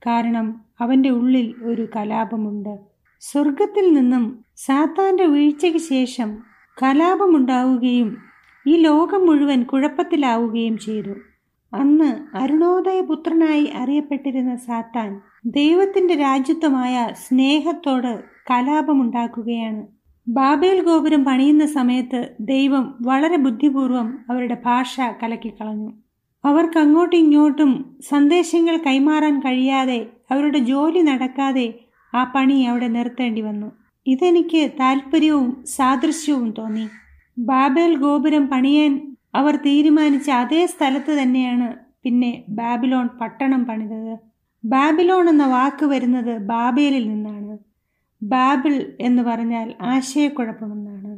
[0.07, 2.96] കാരണം അവന്റെ ഉള്ളിൽ ഒരു കലാപമുണ്ട്.
[3.21, 6.39] സ്വർഗത്തിൽ നിന്നും സാത്താന്റെ വീഴ്ചയ്ക്ക് ശേഷം
[6.83, 8.17] കലാപമുണ്ടാവുകയും
[8.67, 11.15] ഈ ലോകം മുഴുവൻ കുഴപ്പത്തിലാവുകയും ചെയ്തു.
[11.75, 19.87] അന്ന് അരുണോദയപുത്രനായി അറിയപ്പെട്ടിരുന്ന സാത്താൻ ദൈവത്തിന്റെ രാജ്യത്വമായ സ്നേഹത്തോട് കലാപമുണ്ടാക്കുകയാണ്.
[20.29, 25.93] ബാബേൽ ഗോപുരം പണിയുന്ന സമയത്ത് ദൈവം വളരെ ബുദ്ധിപൂർവം അവരുടെ ഭാഷ കലക്കിക്കളഞ്ഞു.
[26.45, 31.75] അവർക്ക് അങ്ങോട്ടും ഇങ്ങോട്ടും സന്ദേശങ്ങൾ കൈമാറാൻ കഴിയാതെ അവരുടെ ജോലി നടക്കാതെ
[32.17, 33.69] ആ പണി അവിടെ നിർത്തേണ്ടി വന്നു.
[34.07, 36.87] ഇതെനിക്ക് താല്പര്യവും സാദൃശ്യവും തോന്നി.
[37.39, 38.93] ബാബേൽ ഗോപുരം പണിയാൻ
[39.35, 41.69] അവർ തീരുമാനിച്ച അതേ സ്ഥലത്ത് തന്നെയാണ്
[42.03, 44.19] പിന്നെ ബാബിലോൺ പട്ടണം പണിതത്.
[44.65, 47.59] ബാബിലോൺ എന്ന വാക്ക് വരുന്നത് ബാബേലിൽ നിന്നാണ്.
[48.23, 51.13] ബാബിൾ എന്ന് പറഞ്ഞാൽ ആശയക്കുഴപ്പമെന്നാണ്.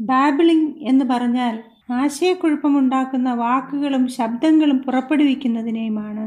[0.00, 1.56] ബാബിളിംഗ് എന്ന് പറഞ്ഞാൽ
[1.92, 6.24] ആശയക്കുഴപ്പമുണ്ടാക്കുന്ന വാക്കുകളും ശബ്ദങ്ങളും പുറപ്പെടുവിക്കുന്നതിനെയുമാണ്.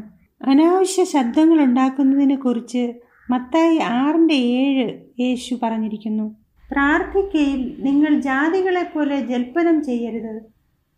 [0.50, 2.84] അനാവശ്യ ശബ്ദങ്ങൾ ഉണ്ടാക്കുന്നതിനെ കുറിച്ച്
[3.30, 6.36] മത്തായി ആറിന്റെ ഏഴ് യേശു പറഞ്ഞിരിക്കുന്നു
[6.72, 10.42] പ്രാർത്ഥിക്കയിൽ നിങ്ങൾ ജാതികളെപ്പോലെ ജൽപ്പനം ചെയ്യരുത്.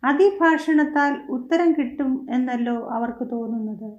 [0.04, 3.92] അതിഭാഷണത്താൽ ഉത്തരം കിട്ടും എന്നല്ലോ അവർക്ക് തോന്നുന്നത്.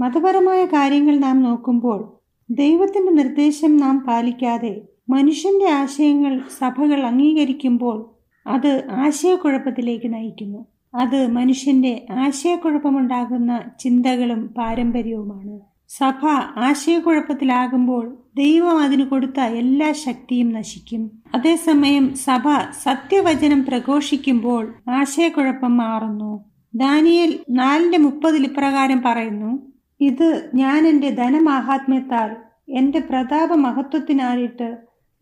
[0.00, 2.12] മതപരമായ കാര്യങ്ങൾ നാം നോക്കുമ്പോൾ
[2.50, 8.10] ദൈവത്തിന്റെ നിർദ്ദേശം നാം പാലിക്കാതെ മനുഷ്യന്റെ ആശയങ്ങൾ സഭകൾ അംഗീകരിക്കുമ്പോൾ
[8.46, 10.66] അത് ആശയക്കുഴപ്പത്തിലേക്ക് നയിക്കുന്നു.
[10.94, 15.60] അത് മനുഷ്യന്റെ ആശയക്കുഴപ്പമുണ്ടാകുന്ന ചിന്തകളും പാരമ്പര്യവുമാണ്.
[15.88, 21.22] സഭ ആശയക്കുഴപ്പത്തിലാകുമ്പോൾ ദൈവം അതിന് കൊടുത്ത എല്ലാ ശക്തിയും നശിക്കും.
[21.34, 22.42] അതേസമയം സഭ
[22.82, 26.44] സത്യവചനം പ്രഘോഷിക്കുമ്പോൾ ആശയക്കുഴപ്പം മാറുന്നു.
[26.74, 32.36] ദാനിയൽ നാലിന്റെ മുപ്പതിൽ ഇപ്രകാരം പറയുന്നു ഇത് ഞാൻ എന്റെ ധനമാഹാത്മ്യത്താൽ
[32.68, 34.76] എന്റെ പ്രതാപ മഹത്വത്തിനായിട്ട്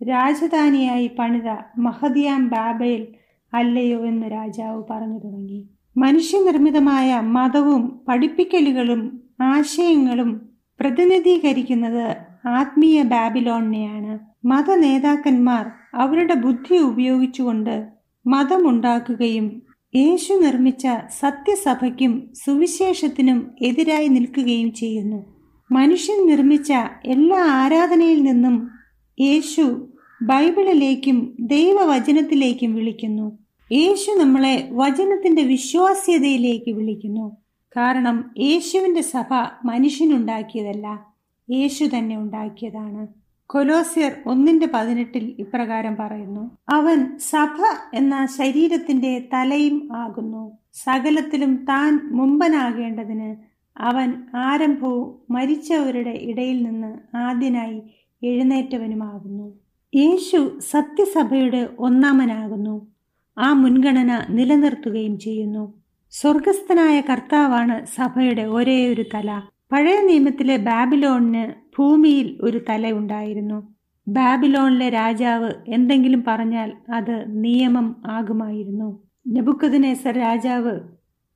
[0.08, 3.06] രാജധാനിയായി പണിത മഹദിയാം ബാബയിൽ
[3.54, 5.68] അല്ലയോ എന്ന് രാജാവ് പറഞ്ഞു തുടങ്ങി.
[5.96, 10.45] മനുഷ്യനിർമ്മിതമായ മതവും പഠിപ്പിക്കലുകളും ആശയങ്ങളും
[10.80, 12.16] പ്രതിനിധീകരിക്കുന്നത്
[12.48, 14.18] ആത്മീയ ബാബിലോണിനെയാണ്.
[14.46, 17.86] മത നേതാക്കന്മാർ അവരുടെ ബുദ്ധി ഉപയോഗിച്ചുകൊണ്ട്
[18.26, 19.62] മതമുണ്ടാക്കുകയും
[19.96, 20.86] യേശു നിർമ്മിച്ച
[21.20, 25.36] സത്യസഭയ്ക്കും സുവിശേഷത്തിനും എതിരായി നിൽക്കുകയും ചെയ്യുന്നു.
[25.72, 26.72] മനുഷ്യൻ നിർമ്മിച്ച
[27.04, 28.70] എല്ലാ ആരാധനയിൽ നിന്നും
[29.20, 29.62] യേശു
[30.22, 33.38] ബൈബിളിലേക്കും ദൈവവചനത്തിലേക്കും വിളിക്കുന്നു.
[33.72, 37.36] യേശു നമ്മളെ വചനത്തിന്റെ വിശ്വാസ്യതയിലേക്ക് വിളിക്കുന്നു.
[37.76, 39.34] കാരണം യേശുവിന്റെ സഭ
[39.64, 41.06] മനുഷ്യനുണ്ടാക്കിയതല്ല
[41.50, 43.06] യേശു തന്നെ ഉണ്ടാക്കിയതാണ്.
[43.46, 47.56] കൊലോസിയർ ഒന്നിന്റെ പതിനെട്ടിൽ ഇപ്രകാരം പറയുന്നു അവൻ സഭ
[47.94, 50.58] എന്ന ശരീരത്തിന്റെ തലയും ആകുന്നു.
[50.74, 53.36] സകലത്തിലും താൻ മുമ്പനാകേണ്ടതിന്
[53.78, 57.82] അവൻ ആരംഭവും മരിച്ചവരുടെ ഇടയിൽ നിന്ന് ആദ്യനായി
[58.22, 59.54] എഴുന്നേറ്റവനുമാകുന്നു.
[59.94, 62.86] യേശു സത്യസഭയുടെ ഒന്നാമനാകുന്നു.
[63.38, 65.85] ആ മുൻഗണന നിലനിർത്തുകയും ചെയ്യുന്നു.
[66.20, 69.42] സ്വർഗസ്ഥനായ കർത്താവാണ് സഭയുടെ ഒരേ ഒരു തല.
[69.72, 73.74] പഴയ നിയമത്തിലെ ബാബിലോണിന് ഭൂമിയിൽ ഒരു തല ഉണ്ടായിരുന്നു.
[74.08, 79.02] ബാബിലോണിലെ രാജാവ് എന്തെങ്കിലും പറഞ്ഞാൽ അത് നിയമം ആകുമായിരുന്നു.
[79.28, 80.80] നെബുക്കദിനേസർ രാജാവ്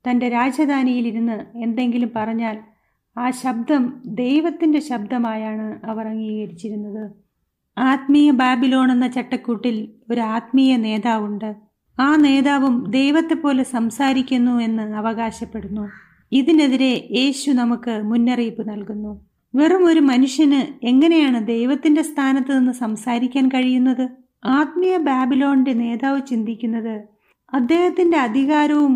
[0.05, 2.59] തന്റെ രാജധാനിയിലിരുന്ന് എന്തെങ്കിലും പറഞ്ഞാൽ
[3.17, 7.11] ആ ശബ്ദം ദൈവത്തിന്റെ ശബ്ദമായാണ് അവർ അംഗീകരിച്ചിരുന്നത്.
[7.77, 11.70] ആത്മീയ ബാബിലോൺ എന്ന ചട്ടക്കൂട്ടിൽ ഒരു ആത്മീയ നേതാവുണ്ട്.
[12.01, 15.83] ആ നേതാവും ദൈവത്തെ പോലെ സംസാരിക്കുന്നു എന്ന് അവകാശപ്പെടുന്നു.
[16.31, 19.11] ഇതിനെതിരെ യേശു നമുക്ക് മുന്നറിയിപ്പ് നൽകുന്നു.
[19.55, 24.05] വെറും ഒരു മനുഷ്യന് എങ്ങനെയാണ് ദൈവത്തിന്റെ സ്ഥാനത്ത് നിന്ന് സംസാരിക്കാൻ കഴിയുന്നത്?
[24.45, 26.95] ആത്മീയ ബാബിലോണിന്റെ നേതാവ് ചിന്തിക്കുന്നത്
[27.53, 28.93] അദ്ദേഹത്തിന്റെ അധികാരവും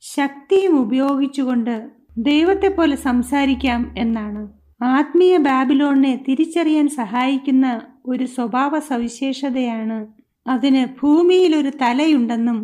[0.00, 1.74] ശക്തിയും ഉപയോഗിച്ചുകൊണ്ട്
[2.18, 4.42] ദൈവത്തെ പോലെ സംസാരിക്കാം എന്നാണ്.
[4.82, 7.66] ആത്മീയ ബാബിലോണിനെ തിരിച്ചറിയാൻ സഹായിക്കുന്ന
[8.06, 9.98] ഒരു സ്വഭാവ സവിശേഷതയാണ്
[10.50, 12.58] അതിന് ഭൂമിയിൽ ഒരു തലയുണ്ടെന്നും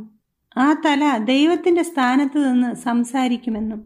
[0.57, 3.81] ആ തല ദൈവത്തിന്റെ സ്ഥാനത്ത് നിന്ന് സംസാരിക്കുമെന്നും.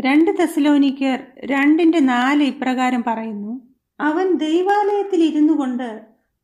[0.00, 3.52] രണ്ട് തെസലോനിക്കർ രണ്ടിന്റെ നാല് ഇപ്രകാരം പറയുന്നു
[4.00, 5.88] അവൻ ദൈവാലയത്തിൽ ഇരുന്നു കൊണ്ട്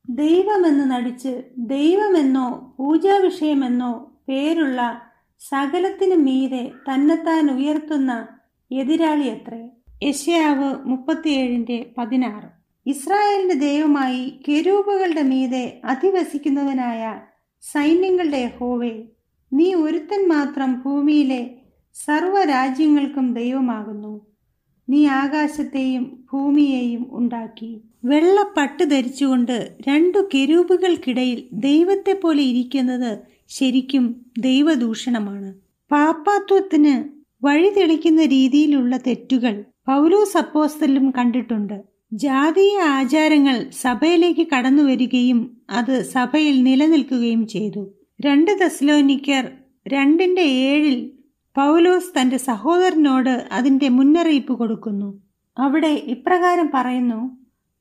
[0.09, 3.92] ദൈവമെന്ന് നടിച്ച് ദൈവമെന്നോ പൂജാവിഷയമെന്നോ
[4.29, 4.81] പേരുള്ള
[5.40, 8.12] സകലത്തിനു മീതെ തന്നെത്താൻ ഉയർത്തുന്ന
[8.70, 9.55] എതിരാളി എത്ര
[10.05, 12.62] യശയാവ് മുപ്പത്തിയേഴിന്റെ പതിനാറ്.
[12.87, 17.21] ഇസ്രായേലിന്റെ ദൈവമായി കെരൂപുകളുടെ മീതെ അധിവസിക്കുന്നവനായ
[17.62, 19.03] സൈന്യങ്ങളുടെ യഹോവേ
[19.53, 21.51] നീ ഒരുത്തൻ മാത്രം ഭൂമിയിലെ
[21.95, 24.27] സർവരാജ്യങ്ങൾക്കും ദൈവമാകുന്നു.
[24.88, 27.81] നീ ആകാശത്തെയും ഭൂമിയെയും ഉണ്ടാക്കി.
[28.05, 33.18] വെള്ള പട്ട് ധരിച്ചുകൊണ്ട് രണ്ടു കെരൂപുകൾക്കിടയിൽ ദൈവത്തെ പോലെ ഇരിക്കുന്നത്
[33.49, 35.55] ശരിക്കും ദൈവദൂഷണമാണ്.
[35.92, 37.09] പാപ്പാത്വത്തിന്
[37.47, 41.91] വഴി തെളിക്കുന്ന രീതിയിലുള്ള തെറ്റുകൾ പൗലോസ് അപ്പോസ്തലും കണ്ടിട്ടുണ്ട്.
[42.12, 47.94] ജാതീയ ആചാരങ്ങൾ സഭയിലേക്ക് കടന്നു വരികയും അത് സഭയിൽ നിലനിൽക്കുകയും ചെയ്തു.
[48.27, 49.48] രണ്ട് തെസ്ലോനിക്കർ
[49.88, 51.12] രണ്ടിന്റെ ഏഴിൽ
[51.57, 55.22] പൗലോസ് തന്റെ സഹോദരനോട് അതിന്റെ മുന്നറിയിപ്പ് കൊടുക്കുന്നു.
[55.59, 57.38] അവിടെ ഇപ്രകാരം പറയുന്നു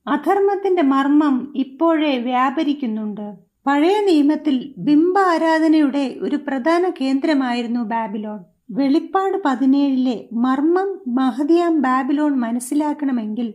[0.08, 3.34] അധർമ്മത്തിന്റെ മർമ്മം ഇപ്പോഴേ വ്യാപരിക്കുന്നുണ്ട്.
[3.66, 8.40] പഴയ നിയമത്തിൽ ബിംബ ആരാധനയുടെ ഒരു പ്രധാന കേന്ദ്രമായിരുന്നു ബാബിലോൺ.
[8.70, 13.54] വെളിപ്പാട് പതിനേഴിലെ മർമ്മം മഹതിയാം ബാബിലോൺ മനസ്സിലാക്കണമെങ്കിൽ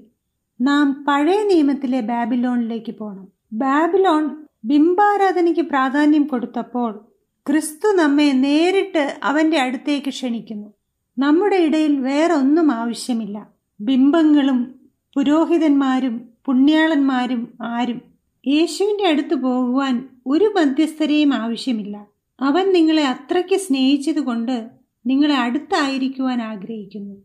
[0.61, 7.05] നാം പഴയ നിയമത്തിലെ ബാബിലോണിലേക്ക് പോകണം ബാബിലോൺ ബിംബാരാധനയ്ക്ക് പ്രാധാന്യം കൊടുത്തപ്പോൾ
[7.49, 10.73] ക്രിസ്തു നമ്മെ നേരിട്ട് അവന്റെ അടുത്തേക്ക് ക്ഷണിക്കുന്നു.
[11.19, 13.49] നമ്മുടെ ഇടയിൽ വേറൊന്നും ആവശ്യമില്ല.
[13.81, 14.75] ബിംബങ്ങളും
[15.15, 18.01] പുരോഹിതന്മാരും പുണ്യാളന്മാരും ആരും
[18.47, 22.05] യേശുവിന്റെ അടുത്ത് പോകുവാൻ ഒരു മധ്യസ്ഥരെയും ആവശ്യമില്ല.
[22.41, 24.69] അവൻ നിങ്ങളെ അത്രയ്ക്ക് സ്നേഹിച്ചതുകൊണ്ട്
[25.05, 27.15] നിങ്ങളെ അടുത്തായിരിക്കുവാൻ ആഗ്രഹിക്കുന്നു.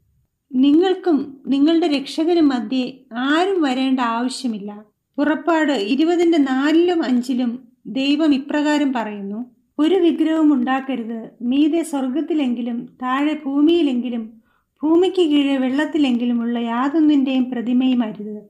[0.55, 4.85] നിങ്ങൾക്കും നിങ്ങളുടെ രക്ഷകനും മധ്യേ ആരും വരേണ്ട ആവശ്യമില്ല.
[5.19, 9.45] പുറപ്പാട് ഇരുപതിന്റെ നാലിലും അഞ്ചിലും ദൈവം ഇപ്രകാരം പറയുന്നു
[9.79, 11.31] ഒരു വിഗ്രഹവും ഉണ്ടാക്കരുത്.
[11.43, 14.43] മീതെ സ്വർഗത്തിലെങ്കിലും താഴെ ഭൂമിയിലെങ്കിലും
[14.83, 18.43] ഭൂമിക്ക് കീഴെ വെള്ളത്തിലെങ്കിലുമുള്ള യാതൊന്നിന്റെയും പ്രതിമയും അരുത്.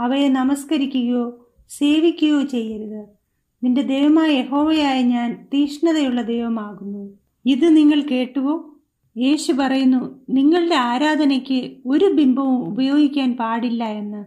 [0.00, 3.06] അവയെ നമസ്കരിക്കുകയോ സേവിക്കുകയോ ചെയ്യരുത്.
[3.64, 7.18] നിന്റെ ദൈവമായ യഹോവയായ ഞാൻ തീഷ്ണതയുള്ള ദൈവമാകുന്നു.
[7.46, 8.75] ഇത് നിങ്ങൾ കേട്ടുവോ?
[9.16, 14.24] യേശു പറയുന്നു നിങ്ങളുടെ ആരാധനയ്ക്ക് ഒരു ബിംബവും ഉപയോഗിക്കാൻ പാടില്ല എന്ന്.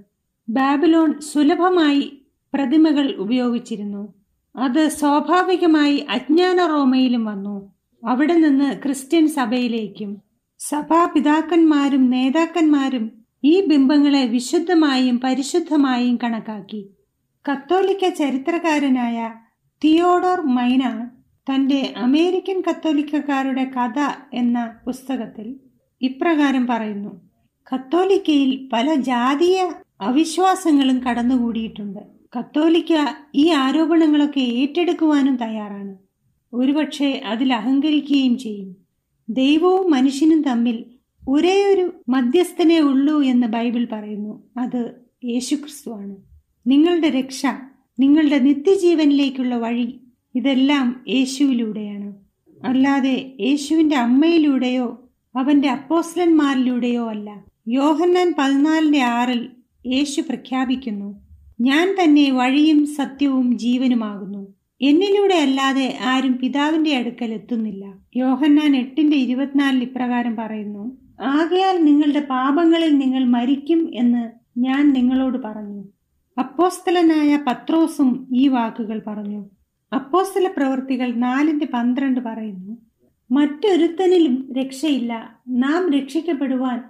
[0.50, 2.22] ബാബിലോൺ സുലഭമായി
[2.54, 4.14] പ്രതിമകൾ ഉപയോഗിച്ചിരുന്നു.
[4.56, 7.72] അത് സ്വാഭാവികമായി അജ്ഞാന റോമയിലും വന്നു.
[8.08, 10.22] അവിടെ നിന്ന് ക്രിസ്ത്യൻ സഭയിലേക്കും
[10.60, 13.12] സഭാപിതാക്കന്മാരും നേതാക്കന്മാരും
[13.44, 16.90] ഈ ബിംബങ്ങളെ വിശുദ്ധമായും പരിശുദ്ധമായും കണക്കാക്കി.
[17.52, 19.34] കത്തോലിക്ക ചരിത്രകാരനായ
[19.84, 21.10] തിയോഡോർ മൈന
[21.54, 24.00] തന്റെ അമേരിക്കൻ കത്തോലിക്കക്കാരുടെ കഥ
[24.34, 25.56] എന്ന പുസ്തകത്തിൽ
[26.02, 27.30] ഇപ്രകാരം പറയുന്നു.
[27.74, 32.00] കത്തോലിക്കയിൽ പല ജാതീയ അവിശ്വാസങ്ങളും കടന്നുകൂടിയിട്ടുണ്ട്.
[32.40, 32.94] കത്തോലിക്ക
[33.36, 35.98] ഈ ആരോപണങ്ങളൊക്കെ ഏറ്റെടുക്കുവാനും തയ്യാറാണ്.
[36.54, 38.76] ഒരുപക്ഷെ അതിൽ അഹങ്കരിക്കുകയും ചെയ്യും.
[39.30, 40.86] ദൈവവും മനുഷ്യനും തമ്മിൽ
[41.30, 44.44] ഒരേ ഒരു മധ്യസ്ഥനെ ഉള്ളൂ എന്ന് ബൈബിൾ പറയുന്നു.
[44.58, 44.92] അത്
[45.24, 46.16] യേശുക്രിസ്തുവാണ്.
[46.68, 47.46] നിങ്ങളുടെ രക്ഷ
[48.00, 50.00] നിങ്ങളുടെ നിത്യജീവനിലേക്കുള്ള വഴി
[50.36, 52.14] ഇതെല്ലാം യേശുവിലൂടെയാണ്.
[52.64, 57.44] അല്ലാതെ യേശുവിന്റെ അമ്മയിലൂടെയോ അവന്റെ അപ്പോസ്ലന്മാരിലൂടെയോ അല്ല.
[57.68, 59.50] യോഹന്നാൻ പതിനാലിന്റെ ആറിൽ
[59.86, 61.22] യേശു പ്രഖ്യാപിക്കുന്നു
[61.62, 64.48] ഞാൻ തന്നെ വഴിയും സത്യവും ജീവനുമാകുന്നു.
[64.82, 67.94] എന്നിലൂടെ അല്ലാതെ ആരും പിതാവിന്റെ അടുക്കൽ എത്തുന്നില്ല.
[68.16, 75.84] യോഹന്നാൻ എട്ടിന്റെ ഇരുപത്തിനാലിൽ ഇപ്രകാരം പറയുന്നു ആകയാൽ നിങ്ങളുടെ പാപങ്ങളിൽ നിങ്ങൾ മരിക്കും എന്ന് ഞാൻ നിങ്ങളോട് പറഞ്ഞു.
[76.40, 79.46] അപ്പോസ്തലനായ പത്രോസും ഈ വാക്കുകൾ പറഞ്ഞു.
[79.94, 82.78] അപ്പോസ്തല പ്രവൃത്തികൾ നാലിന്റെ പന്ത്രണ്ട് പറയുന്നു
[83.32, 85.40] മറ്റൊരുത്തനിലും രക്ഷയില്ല.
[85.50, 86.84] നാം രക്ഷിക്കപ്പെടുവാൻ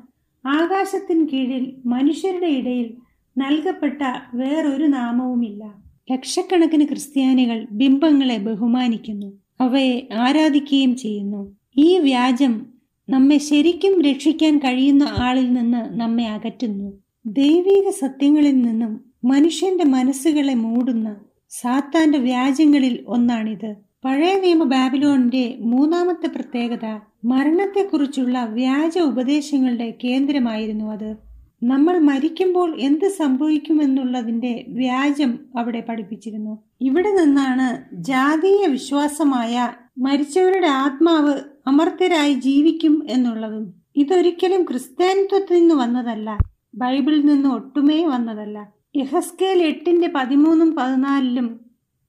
[0.45, 2.93] ആകാശത്തിന് കീഴിൽ മനുഷ്യരുടെ ഇടയിൽ
[3.37, 4.01] നൽകപ്പെട്ട
[4.33, 5.73] വേറൊരു നാമവുമില്ല
[6.11, 9.39] ലക്ഷക്കണക്കിന് ക്രിസ്ത്യാനികൾ ബിംബങ്ങളെ ബഹുമാനിക്കുന്നു.
[9.61, 11.55] അവയെ ആരാധിക്കുകയും ചെയ്യുന്നു.
[11.77, 12.65] ഈ വ്യാജം
[13.09, 16.93] നമ്മെ ശരിക്കും രക്ഷിക്കാൻ കഴിയുന്ന ആളിൽ നിന്ന് നമ്മെ അകറ്റുന്നു.
[17.25, 21.15] ദൈവിക സത്യങ്ങളിൽ നിന്നും മനുഷ്യന്റെ മനസ്സുകളെ മൂടുന്ന
[21.49, 23.75] സാത്താന്റെ വ്യാജങ്ങളിൽ ഒന്നാണിത്.
[24.05, 26.85] പഴയ നിയമ ബാബിലോണിന്റെ മൂന്നാമത്തെ പ്രത്യേകത
[27.25, 31.15] മരണത്തെക്കുറിച്ചുള്ള വ്യാജ ഉപദേശങ്ങളുടെ കേന്ദ്രമായിരുന്നു അത്.
[31.63, 36.63] നമ്മൾ മരിക്കുമ്പോൾ എന്ത് സംഭവിക്കുമെന്നുള്ളതിന്റെ വ്യാജം അവിടെ പഠിപ്പിച്ചിരുന്നു.
[36.81, 41.33] ഇവിടെ നിന്നാണ് ജാതീയ വിശ്വാസമായ മരിച്ചവരുടെ ആത്മാവ്
[41.67, 46.37] അമർത്യരായി ജീവിക്കും എന്നുള്ളതും ഇതൊരിക്കലും ക്രിസ്ത്യാനിത്വത്തിൽ നിന്ന് വന്നതല്ല
[46.75, 48.78] ബൈബിളിൽ നിന്ന് ഒട്ടുമേ വന്നതല്ല.
[48.95, 51.59] യഹസ്കേൽ എട്ടിന്റെ പതിമൂന്നും പതിനാലിലും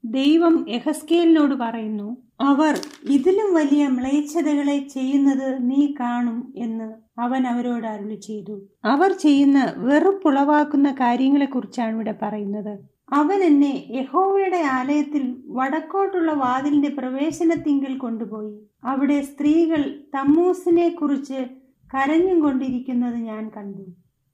[0.05, 2.79] ദൈവം യഹസ്കേലിനോട് പറയുന്നു അവർ
[3.11, 8.69] ഇതിലും വലിയ മ്ലേച്ഛതകളെ ചെയ്യുന്നത് നീ കാണും എന്ന് അവൻ അവരോട് അരുളി ചെയ്തു.
[8.85, 12.79] അവർ ചെയ്യുന്ന വെറുപ്പുളവാക്കുന്ന കാര്യങ്ങളെക്കുറിച്ചാണ് ഇവിടെ പറയുന്നത്.
[13.13, 18.61] അവൻ എന്നെ യഹോവയുടെ ആലയത്തിൽ വടക്കോട്ടുള്ള വാതിലിന്റെ പ്രവേശനത്തിങ്കിൽ കൊണ്ടുപോയി.
[18.85, 21.47] അവിടെ സ്ത്രീകൾ തമ്മൂസിനെ കുറിച്ച്
[21.95, 23.87] കരഞ്ഞും കൊണ്ടിരിക്കുന്നത് ഞാൻ കണ്ടു.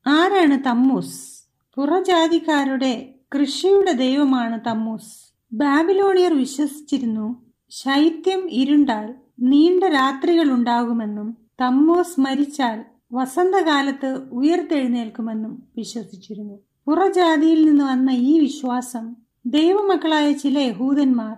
[0.06, 1.45] ആരാണ് തമ്മൂസ്?
[1.76, 5.32] പുറജാതിക്കാരുടെ കൃഷിയുടെ ദൈവമാണ് തമ്മൂസ്.
[5.52, 7.26] ബാബിലോണിയർ വിശ്വസിച്ചിരുന്നു
[7.70, 16.56] ശൈത്യം ഇരുണ്ടാൽ നീണ്ട രാത്രികൾ ഉണ്ടാകുമെന്നും തമ്മോസ് മരിച്ചാൽ വസന്തകാലത്ത് ഉയർത്തെഴുന്നേൽക്കുമെന്നും വിശ്വസിച്ചിരുന്നു.
[16.86, 19.04] പുറജാതിയിൽ നിന്ന് വന്ന ഈ വിശ്വാസം
[19.46, 21.36] ദൈവമക്കളായ ചില യഹൂദന്മാർ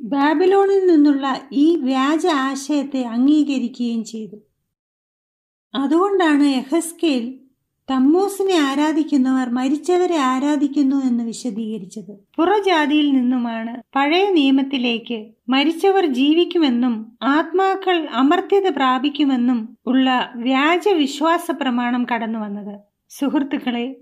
[0.00, 4.38] ബാബിലോണിൽ നിന്നുള്ള ഈ വ്യാജ ആശയത്തെ അംഗീകരിക്കുകയും ചെയ്തു.
[5.74, 7.47] അതുകൊണ്ടാണ് എഹസ്കേൽ
[7.90, 12.18] തമ്മൂസിനെ ആരാധിക്കുന്നവർ മരിച്ചവരെ ആരാധിക്കുന്നു എന്ന് വിശദീകരിച്ചത്.
[12.36, 22.80] പുറജാതിയിൽ നിന്നുമാണ് പഴയ നിയമത്തിലേക്ക് മരിച്ചവർ ജീവിക്കുമെന്നും ആത്മാക്കൾ അമർത്യത പ്രാപിക്കുമെന്നും ഉള്ള വ്യാജ വിശ്വാസ പ്രമാണം കടന്നു വന്നത്.
[23.08, 23.96] സുഹൃത്തുക്കളെ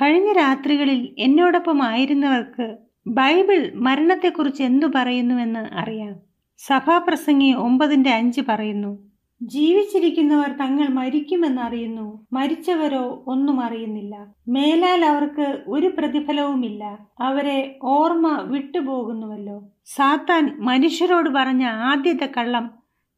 [0.00, 6.14] കഴിഞ്ഞ രാത്രികളിൽ എന്നോടൊപ്പം ആയിരുന്നവർക്ക് ബൈബിൾ മരണത്തെക്കുറിച്ച് എന്തു പറയുന്നുവെന്ന് അറിയാം.
[6.58, 9.11] സഭാപ്രസംഗി ഒമ്പതിന്റെ അഞ്ച് പറയുന്നു
[9.42, 12.26] ജീവിച്ചിരിക്കുന്നവർ തങ്ങൾ മരിക്കുമെന്നറിയുന്നു.
[12.32, 14.26] മരിച്ചവരോ ഒന്നും അറിയുന്നില്ല.
[14.48, 16.98] മേലാൽ അവർക്ക് ഒരു പ്രതിഫലവുമില്ല.
[17.20, 19.64] അവരെ ഓർമ്മ വിട്ടുപോകുന്നുവല്ലോ.
[19.86, 22.70] സാത്താൻ മനുഷ്യരോട് പറഞ്ഞ ആദ്യത്തെ കള്ളം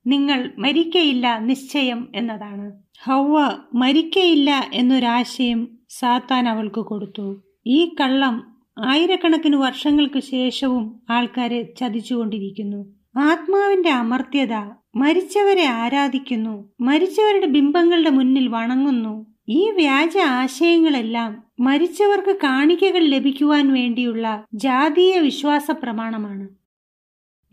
[0.06, 2.72] നിങ്ങൾ മരിക്കയില്ല നിശ്ചയം എന്നതാണ്.
[3.04, 7.42] ഹൗവ മരിക്കയില്ല എന്നൊരാശയം സാത്താൻ അവൾക്ക് കൊടുത്തു.
[7.66, 12.84] ഈ കള്ളം ആയിരക്കണക്കിന് വർഷങ്ങൾക്ക് ശേഷവും ആൾക്കാരെ ചതിച്ചുകൊണ്ടിരിക്കുന്നു.
[13.18, 14.54] ആത്മാവിന്റെ അമർത്യത
[14.96, 19.26] മരിച്ചവരെ ആരാധിക്കുന്നു മരിച്ചവരുടെ ബിംബങ്ങളുടെ മുന്നിൽ വണങ്ങുന്നു.
[19.48, 26.48] ഈ വ്യാജ ആശയങ്ങളെല്ലാം മരിച്ചവർക്ക് കാണിക്കകൾ ലഭിക്കുവാൻ വേണ്ടിയുള്ള ജാതീയ വിശ്വാസ പ്രമാണമാണ്.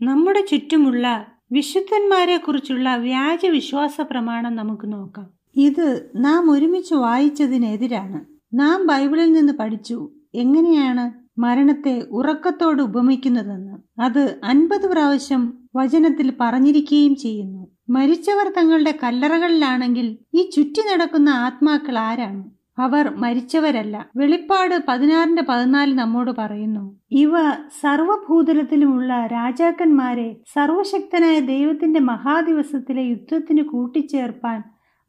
[0.02, 5.30] നമ്മുടെ ചുറ്റുമുള്ള വിശുദ്ധന്മാരെ കുറിച്ചുള്ള വ്യാജ വിശ്വാസ പ്രമാണം നമുക്ക് നോക്കാം.
[5.56, 8.24] ഇത് നാം ഒരുമിച്ച് വായിച്ചതിനെതിരാണ്.
[8.54, 14.00] നാം ബൈബിളിൽ നിന്ന് പഠിച്ചു എങ്ങനെയാണ് മരണത്തെ ഉറക്കത്തോട് ഉപമിക്കുന്നതെന്ന്.
[14.00, 17.66] അത് അൻപത് പ്രാവശ്യം വചനത്തിൽ പറഞ്ഞിരിക്കുകയും ചെയ്യുന്നു.
[17.88, 22.50] മരിച്ചവർ തങ്ങളുടെ കല്ലറകളിലാണെങ്കിൽ ഈ ചുറ്റി നടക്കുന്ന ആത്മാക്കൾ ആരാണ്?
[22.78, 24.10] അവർ മരിച്ചവരല്ല.
[24.16, 27.00] വെളിപ്പാട് പതിനാറിന്റെ പതിനാല് നമ്മോട് പറയുന്നു.
[27.10, 34.62] ഇവ സർവഭൂതലത്തിലുമുള്ള രാജാക്കന്മാരെ സർവശക്തനായ ദൈവത്തിന്റെ മഹാദിവസത്തിലെ യുദ്ധത്തിന് കൂട്ടിച്ചേർപ്പാൻ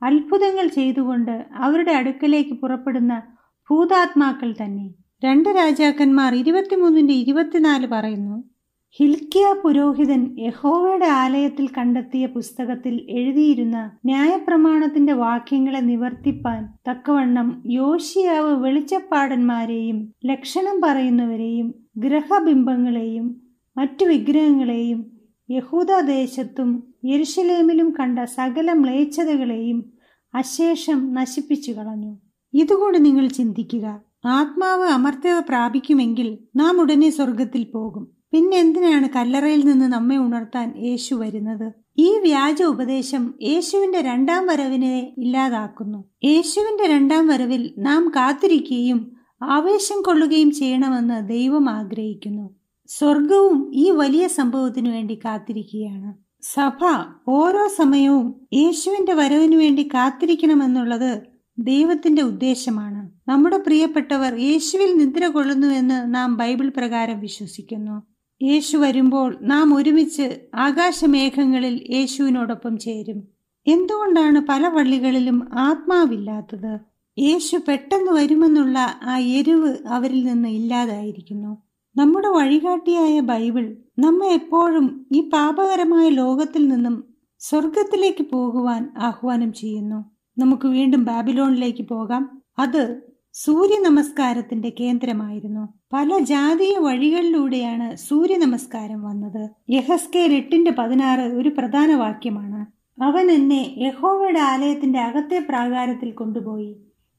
[0.04, 3.21] അത്ഭുതങ്ങൾ ചെയ്തുകൊണ്ട് അവരുടെ അടുക്കലേക്ക് പുറപ്പെടുന്ന
[3.69, 4.89] ഭൂതാത്മാക്കൾ തന്നെ.
[5.26, 8.53] രണ്ട് രാജാക്കന്മാർ ഇരുപത്തിമൂന്നിന്റെ ഇരുപത്തിനാല് പറയുന്നു.
[8.99, 21.73] ഹിൽക്കിയ പുരോഹിതൻ യഹോവയുടെ ആലയത്തിൽ കണ്ടെത്തിയ പുസ്തകത്തിൽ എഴുതിയിരുന്ന ന്യായപ്രമാണത്തിന്റെ വാക്യങ്ങളെ നിവർത്തിപ്പാൻ തക്കവണ്ണം യോശിയാവ് വെളിച്ചപ്പാടന്മാരെയും ലക്ഷണം പറയുന്നവരെയും
[21.97, 23.41] ഗ്രഹബിംബങ്ങളെയും
[23.77, 25.12] മറ്റു വിഗ്രഹങ്ങളെയും
[25.51, 29.93] യഹൂദദേശത്തും യെരുഷലേമിലും കണ്ട സകല മ്ലേച്ഛതകളെയും
[30.34, 32.17] അശേഷം നശിപ്പിച്ചു കളഞ്ഞു.
[32.53, 38.12] ഇതുകൊണ്ട് നിങ്ങൾ ചിന്തിക്കുക ആത്മാവ് അമർത്യത പ്രാപിക്കുമെങ്കിൽ നാം ഉടനെ സ്വർഗത്തിൽ പോകും.
[38.34, 41.74] പിന്നെ എന്തിനാണ് കല്ലറയിൽ നിന്ന് നമ്മെ ഉണർത്താൻ യേശു വരുന്നത്?
[41.98, 46.04] ഈ വ്യാജ ഉപദേശം യേശുവിന്റെ രണ്ടാം വരവിനെ ഇല്ലാതാക്കുന്നു.
[46.24, 49.12] യേശുവിന്റെ രണ്ടാം വരവിൽ നാം കാത്തിരിക്കുകയും
[49.43, 52.56] ആവേശം കൊള്ളുകയും ചെയ്യണമെന്ന് ദൈവം ആഗ്രഹിക്കുന്നു.
[52.88, 56.13] സ്വർഗവും ഈ വലിയ സംഭവത്തിനു വേണ്ടി കാത്തിരിക്കുകയാണ്.
[56.41, 61.22] സഭ ഓരോ സമയവും യേശുവിന്റെ വരവിനു വേണ്ടി കാത്തിരിക്കണമെന്നുള്ളത്
[61.60, 63.30] ദൈവത്തിന്റെ ഉദ്ദേശമാണ്.
[63.30, 68.12] നമ്മുടെ പ്രിയപ്പെട്ടവർ യേശുവിൽ നിദ്ര കൊള്ളുന്നുവെന്ന് നാം ബൈബിൾ പ്രകാരം വിശ്വസിക്കുന്നു.
[68.43, 73.23] യേശു വരുമ്പോൾ നാം ഒരുമിച്ച് ആകാശമേഘങ്ങളിൽ യേശുവിനോടൊപ്പം ചേരും.
[73.67, 76.79] എന്തുകൊണ്ടാണ് പല പള്ളികളിലും ആത്മാവില്ലാത്തത്?
[77.19, 81.58] യേശു പെട്ടെന്ന് വരുമെന്നുള്ള ആ എരിവ് അവരിൽ നിന്ന് ഇല്ലാതായിരിക്കുന്നു.
[81.97, 87.03] നമ്മുടെ വഴികാട്ടിയായ ബൈബിൾ നമ്മെ എപ്പോഴും ഈ പാപകരമായ ലോകത്തിൽ നിന്നും
[87.39, 90.06] സ്വർഗത്തിലേക്ക് പോകുവാൻ ആഹ്വാനം ചെയ്യുന്നു.
[90.38, 92.41] നമുക്ക് വീണ്ടും ബാബിലോണിലേക്ക് പോകാം.
[92.60, 93.01] അത്
[93.34, 95.73] സൂര്യ നമസ്കാരത്തിന്റെ കേന്ദ്രമായിരുന്നു.
[95.93, 99.49] പല ജാതീയ വഴികളിലൂടെയാണ് സൂര്യ നമസ്കാരം വന്നത്.
[99.69, 102.65] യഹസ്കേൽ എട്ടിന്റെ പതിനാറ് ഒരു പ്രധാന വാക്യമാണ്.
[103.03, 106.75] അവൻ എന്നെ യഹോവയുടെ ആലയത്തിന്റെ അകത്തെ പ്രാകാരത്തിൽ കൊണ്ടുപോയി.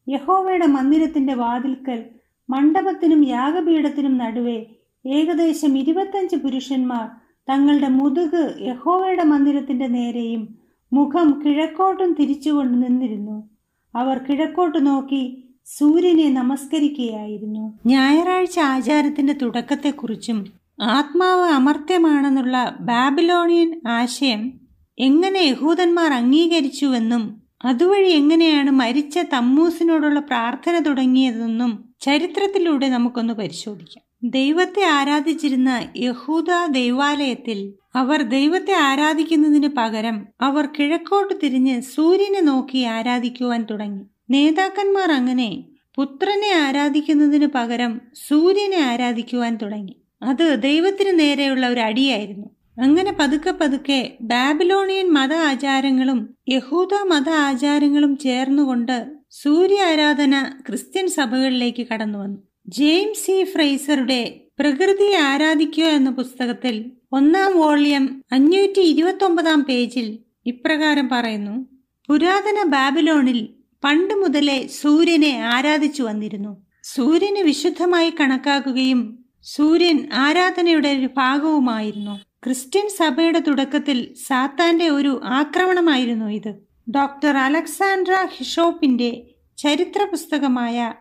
[0.08, 2.04] യഹോവയുടെ മന്ദിരത്തിന്റെ വാതിൽക്കൽ
[2.50, 4.66] മണ്ഡപത്തിനും യാഗപീഠത്തിനും നടുവേ
[5.06, 7.08] ഏകദേശം ഇരുപത്തഞ്ച് പുരുഷന്മാർ
[7.48, 10.58] തങ്ങളുടെ മുതുക് യഹോവയുടെ മന്ദിരത്തിന്റെ നേരെയും
[10.92, 13.50] മുഖം കിഴക്കോട്ടും തിരിച്ചുകൊണ്ട് നിന്നിരുന്നു.
[13.94, 17.78] അവർ കിഴക്കോട്ട് നോക്കി സൂര്യനെ നമസ്കരിക്കുകയായിരുന്നു.
[17.86, 20.44] ഞായറാഴ്ച ആചാരത്തിന്റെ തുടക്കത്തെക്കുറിച്ചും
[20.82, 24.60] ആത്മാവ് അമർത്യമാണെന്നുള്ള ബാബിലോണിയൻ ആശയം
[24.98, 34.30] എങ്ങനെ യഹൂദന്മാർ അംഗീകരിച്ചുവെന്നും അതുവഴി എങ്ങനെയാണ് മരിച്ച തമ്മൂസിനോടുള്ള പ്രാർത്ഥന തുടങ്ങിയതെന്നും ചരിത്രത്തിലൂടെ നമുക്കൊന്ന് പരിശോധിക്കാം.
[34.30, 44.04] ദൈവത്തെ ആരാധിച്ചിരുന്ന യഹൂദ ദൈവാലയത്തിൽ അവർ ദൈവത്തെ ആരാധിക്കുന്നതിന് പകരം അവർ കിഴക്കോട്ട് തിരിഞ്ഞ് സൂര്യനെ നോക്കി ആരാധിക്കുവാൻ തുടങ്ങി.
[44.30, 45.64] നേതാക്കന്മാർ അങ്ങനെ
[45.96, 49.96] പുത്രനെ ആരാധിക്കുന്നതിന് പകരം സൂര്യനെ ആരാധിക്കുവാൻ തുടങ്ങി.
[50.22, 52.46] അത് ദൈവത്തിന് നേരെയുള്ള ഒരു അടിയായിരുന്നു.
[52.82, 62.18] അങ്ങനെ പതുക്കെ പതുക്കെ ബാബിലോണിയൻ മത ആചാരങ്ങളും യഹൂദ മത ആചാരങ്ങളും ചേർന്നുകൊണ്ട് സൂര്യ ആരാധന ക്രിസ്ത്യൻ സഭകളിലേക്ക് കടന്നു
[62.18, 62.38] വന്നു.
[62.68, 63.44] James C.
[63.44, 71.66] ഫ്രൈസറുടെ പ്രകൃതിയെ ആരാധിക്കുക എന്ന പുസ്തകത്തിൽ ഒന്നാം വോളിയം അഞ്ഞൂറ്റി ഇരുപത്തി ഒമ്പതാം പേജിൽ ഇപ്രകാരം പറയുന്നു
[72.06, 73.48] പുരാതന ബാബിലോണിൽ
[73.84, 76.62] പണ്ട് മുതലേ സൂര്യനെ ആരാധിച്ചു വന്നിരുന്നു.
[76.82, 82.20] സൂര്യനെ വിശുദ്ധമായി കണക്കാക്കുകയും സൂര്യൻ ആരാധനയുടെ ഒരു ഭാഗവുമായിരുന്നു.
[82.44, 86.54] ക്രിസ്ത്യൻ സഭയുടെ തുടക്കത്തിൽ സാത്താന്റെ ഒരു ആക്രമണമായിരുന്നു ഇത്.
[86.90, 89.26] ഡോക്ടർ അലക്സാൻഡ്ര ഹിഷോപ്പിന്റെ
[89.58, 90.94] ചരിത്ര പുസ്തകമായ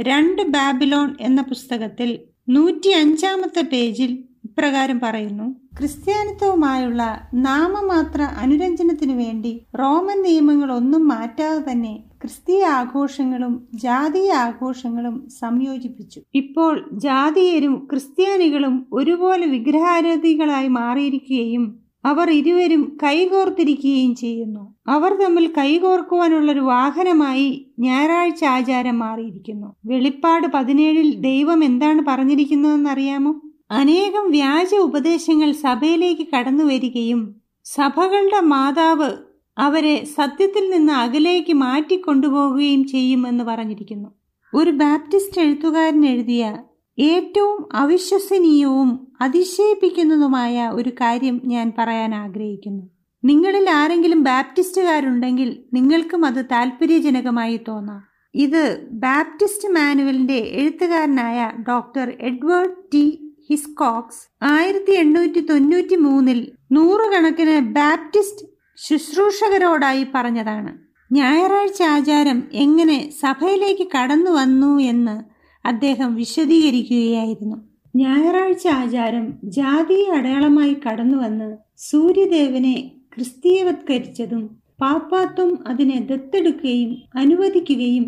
[0.00, 5.44] രണ്ട് ബാബിലോൺ എന്ന പുസ്തകത്തിൽ നൂറ്റി അഞ്ചാമത്തെ പേജിൽ ഇപ്രകാരം പറയുന്നു.
[5.78, 7.02] ക്രിസ്ത്യാനിത്വവുമായുള്ള
[7.34, 16.20] നാമമാത്ര അനുരഞ്ജനത്തിനു വേണ്ടി റോമൻ നിയമങ്ങൾ ഒന്നും മാറ്റാതെ തന്നെ ക്രിസ്തീയ ആഘോഷങ്ങളും ജാതീയ ആഘോഷങ്ങളും സംയോജിപ്പിച്ചു.
[16.34, 24.74] ഇപ്പോൾ ജാതീയരും ക്രിസ്ത്യാനികളും ഒരുപോലെ വിഗ്രഹാരതികളായി മാറിയിരിക്കുകയും അവർ ഇരുവരും കൈകോർത്തിരിക്കുകയും ചെയ്യുന്നു.
[24.88, 29.76] അവർ തമ്മിൽ കൈകോർക്കുവാനുള്ള ഒരു വാഹനമായി ഞായറാഴ്ച ആചാരം മാറിയിരിക്കുന്നു.
[29.86, 33.32] വെളിപ്പാട് പതിനേഴിൽ ദൈവം എന്താണ് പറഞ്ഞിരിക്കുന്നതെന്നറിയാമോ
[33.70, 39.10] അനേകം വ്യാജ ഉപദേശങ്ങൾ സഭയിലേക്ക് കടന്നു വരികയും സഭകളുടെ മാതാവ്
[39.58, 44.08] അവരെ സത്യത്തിൽ നിന്ന് അകലേക്ക് മാറ്റിക്കൊണ്ടുപോകുകയും ചെയ്യുമെന്ന് പറഞ്ഞിരിക്കുന്നു.
[44.54, 46.56] ഒരു ബാപ്റ്റിസ്റ്റ് എഴുത്തുകാരൻ എഴുതിയ
[46.98, 52.90] ഏറ്റവും അവിശ്വസനീയവും അതിശയിപ്പിക്കുന്നതുമായ ഒരു കാര്യം ഞാൻ പറയാൻ ആഗ്രഹിക്കുന്നു.
[53.24, 58.02] നിങ്ങളിൽ ആരെങ്കിലും ബാപ്റ്റിസ്റ്റുകാരുണ്ടെങ്കിൽ നിങ്ങൾക്കും അത് താല്പര്യജനകമായി തോന്നാം.
[58.34, 63.29] ഇത് ബാപ്റ്റിസ്റ്റ് മാനുവലിന്റെ എഴുത്തുകാരനായ ഡോക്ടർ എഡ്വേർഡ് ടി.
[63.50, 68.46] ഹിസ്കോക്സ് ആയിരത്തി എണ്ണൂറ്റി തൊണ്ണൂറ്റി മൂന്നിൽ നൂറുകണക്കിന് ബാപ്റ്റിസ്റ്റ്
[68.78, 70.72] ശുശ്രൂഷകരോടായി പറഞ്ഞതാണ്.
[71.12, 75.16] ഞായറാഴ്ച ആചാരം എങ്ങനെ സഭയിലേക്ക് കടന്നു വന്നു എന്ന്
[75.64, 77.56] അദ്ദേഹം വിശദീകരിക്കുകയായിരുന്നു.
[77.96, 88.04] ഞായറാഴ്ച ആചാരം ജാതീയ അടയാളമായി കടന്നുവന്ന് സൂര്യദേവനെ ക്രിസ്തീയവത്കരിച്ചതും പാപ്പാത്വം അതിനെ ദത്തെടുക്കുകയും അനുവദിക്കുകയും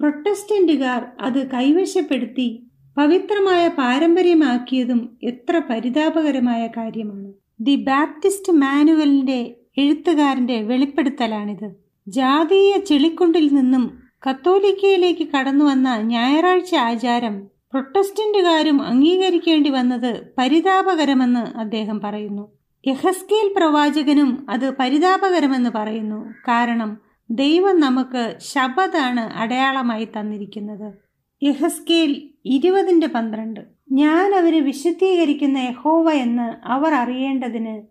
[0.00, 2.65] പ്രൊട്ടസ്റ്റന്റുകാർ അത് കൈവശപ്പെടുത്തി
[2.96, 7.32] പവിത്രമായ പാരമ്പര്യമാക്കിയതും എത്ര പരിതാപകരമായ കാര്യമാണ്.
[7.60, 11.70] ദി ബാപ്റ്റിസ്റ്റ് മാനുവലിന്റെ എഴുത്തുകാരന്റെ വെളിപ്പെടുത്തലാണിത്.
[12.08, 17.42] ജാതീയ ചെളിക്കുണ്ടിൽ നിന്നും കത്തോലിക്കയിലേക്ക് കടന്നുവന്ന ഞായറാഴ്ച ആചാരം
[17.72, 22.52] പ്രൊട്ടസ്റ്റന്റുകാരും അംഗീകരിക്കേണ്ടി വന്നത് പരിതാപകരമെന്ന് അദ്ദേഹം പറയുന്നു.
[22.86, 26.32] യഹസ്കേൽ പ്രവാചകനും അത് പരിതാപകരമെന്ന് പറയുന്നു.
[26.48, 26.98] കാരണം
[27.30, 31.05] ദൈവം നമുക്ക് ശബദാണ് അടയാളമായി തന്നിരിക്കുന്നത്.
[31.42, 33.60] യഹസ്കേൽ ഇരുപതിന്റെ പന്ത്രണ്ട്.
[33.92, 37.82] ഞാൻ അവരെ വിശുദ്ധീകരിക്കുന്ന യഹോവ എന്ന് അവർ അറിയേണ്ടതിന്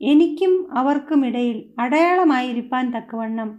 [0.00, 3.50] എനിക്കും അവർക്കുമിടയിൽ അടയാളമായിരിക്കാൻ തക്കവണ്ണം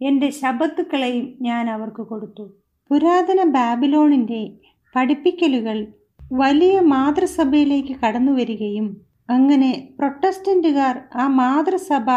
[0.00, 2.44] എന്റെ ശബത്തുക്കളെയും ഞാൻ അവർക്ക് കൊടുത്തു.
[2.90, 4.52] പുരാതന ബാബിലോണിന്റെ
[4.94, 5.86] പഠിപ്പിക്കലുകൾ
[6.32, 8.96] വലിയ മാതൃസഭയിലേക്ക് കടന്നു വരികയും
[9.30, 12.10] അങ്ങനെ പ്രൊട്ടസ്റ്റന്റുകാർ ആ മാതൃസഭ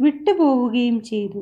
[0.00, 1.40] വിട്ടുപോവുകയും ചെയ്തു.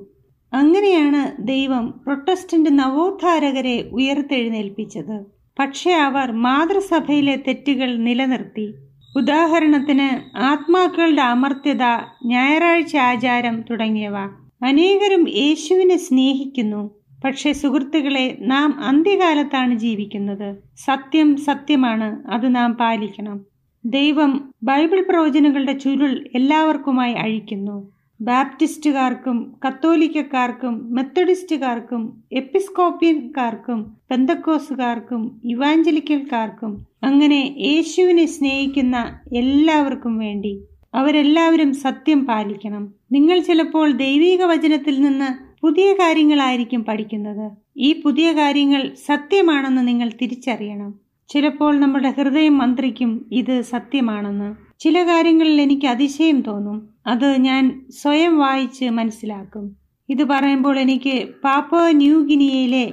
[0.52, 5.26] അങ്ങനെയാണ് ദൈവം പ്രൊട്ടസ്റ്റന്റ് നവോത്ഥാരകരെ ഉയർത്തെഴുന്നേൽപ്പിച്ചത്.
[5.58, 8.74] പക്ഷേ അവർ മാതൃസഭയിലെ തെറ്റുകൾ നിലനിർത്തി.
[9.16, 11.82] ഉദാഹരണത്തിന് ആത്മാക്കളുടെ അമർത്യത
[12.26, 14.16] ഞായറാഴ്ച ആചാരം തുടങ്ങിയവ.
[14.64, 16.90] അനേകരും യേശുവിനെ സ്നേഹിക്കുന്നു.
[17.24, 20.56] പക്ഷേ സുഹൃത്തുക്കളെ നാം അന്ത്യകാലത്താണ് ജീവിക്കുന്നത്.
[20.84, 23.40] സത്യം സത്യമാണ് അത് നാം പാലിക്കണം.
[23.84, 27.97] ദൈവം ബൈബിൾ പ്രവചനങ്ങളുടെ ചുരുൾ എല്ലാവർക്കുമായി അഴിക്കുന്നു.
[28.20, 40.60] ബാപ്റ്റിസ്റ്റുകാർക്കും കത്തോലിക്കക്കാർക്കും മെത്തഡിസ്റ്റുകാർക്കും എപ്പിസ്കോപ്യൻകാർക്കും പെന്തക്കോസുകാർക്കും ഇവാഞ്ചലിക്കൽക്കാർക്കും അങ്ങനെ യേശുവിനെ സ്നേഹിക്കുന്ന എല്ലാവർക്കും വേണ്ടി
[40.94, 42.94] അവരെല്ലാവരും സത്യം പാലിക്കണം.
[43.12, 47.50] നിങ്ങൾ ചിലപ്പോൾ ദൈവിക വചനത്തിൽ നിന്ന് പുതിയ കാര്യങ്ങളായിരിക്കും പഠിക്കുന്നത്.
[47.76, 50.94] ഈ പുതിയ കാര്യങ്ങൾ സത്യമാണെന്ന് നിങ്ങൾ തിരിച്ചറിയണം.
[51.28, 54.67] ചിലപ്പോൾ നമ്മുടെ ഹൃദയം മന്ത്രിക്കും ഇത് സത്യമാണെന്ന്.
[54.80, 56.88] ചില കാര്യങ്ങളിൽ എനിക്ക് അതിശയം തോന്നും.
[57.06, 59.76] അത് ഞാൻ സ്വയം വായിച്ച് മനസ്സിലാക്കും.
[60.08, 62.92] ഇത് പറയുമ്പോൾ എനിക്ക് പാപ്പ ന്യൂ ഗിനിയയിലെ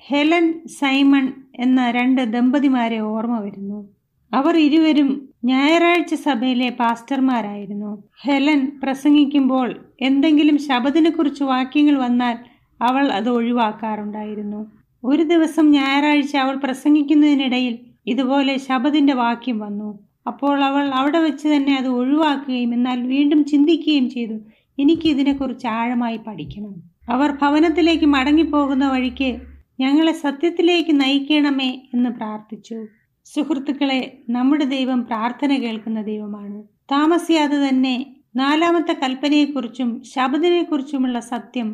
[0.00, 3.88] ഹെലൻ സൈമൺ എന്ന രണ്ട് ദമ്പതിമാരെ ഓർമ്മ വരുന്നു.
[4.34, 8.02] അവർ ഇരുവരും ഞായറാഴ്ച സഭയിലെ പാസ്റ്റർമാരായിരുന്നു.
[8.22, 12.38] ഹെലൻ പ്രസംഗിക്കുമ്പോൾ എന്തെങ്കിലും ശബദിനെക്കുറിച്ച് വാക്യങ്ങൾ വന്നാൽ
[12.82, 14.66] അവൾ അത് ഒഴിവാക്കാറുണ്ടായിരുന്നു.
[15.04, 20.05] ഒരു ദിവസം ഞായറാഴ്ച അവൾ പ്രസംഗിക്കുന്നതിനിടയിൽ ഇതുപോലെ ശബദിന്റെ വാക്യം വന്നു.
[20.26, 24.36] അപ്പോൾ അവൾ അവിടെ വെച്ച് തന്നെ അത് ഒഴിവാക്കുകയും എന്നാൽ വീണ്ടും ചിന്തിക്കുകയും ചെയ്തു
[24.78, 26.74] എനിക്ക് ഇതിനെക്കുറിച്ച് ആഴമായി പഠിക്കണം.
[27.08, 29.40] അവർ ഭവനത്തിലേക്ക് മടങ്ങിപ്പോകുന്ന വഴിക്ക്
[29.80, 32.86] ഞങ്ങളെ സത്യത്തിലേക്ക് നയിക്കണമേ എന്ന് പ്രാർത്ഥിച്ചു.
[33.24, 36.62] സുഹൃത്തുക്കളെ നമ്മുടെ ദൈവം പ്രാർത്ഥന കേൾക്കുന്ന ദൈവമാണ്.
[36.92, 38.06] താമസിയാതെ തന്നെ
[38.36, 41.68] നാലാമത്തെ കൽപ്പനയെക്കുറിച്ചും ശബദിനെക്കുറിച്ചുമുള്ള സത്യം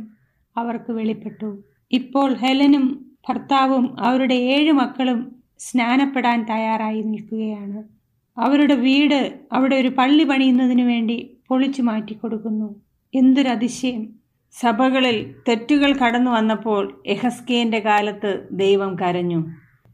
[0.57, 1.51] അവർക്ക് വെളിപ്പെട്ടു.
[1.93, 2.87] ഇപ്പോൾ ഹെലനും
[3.29, 8.02] ഭർത്താവും അവരുടെ ഏഴ് മക്കളും സ്നാനപ്പെടാൻ തയ്യാറായി നിൽക്കുകയാണ്.
[8.37, 12.81] അവരുടെ വീട് അവിടെ ഒരു പള്ളി പണിയുന്നതിന് വേണ്ടി പൊളിച്ചു മാറ്റി കൊടുക്കുന്നു.
[13.15, 14.09] എന്തൊരതിശയം.
[14.53, 19.45] സഭകളിൽ തെറ്റുകൾ കടന്നു വന്നപ്പോൾ യഹസ്കേന്റെ കാലത്ത് ദൈവം കരഞ്ഞു.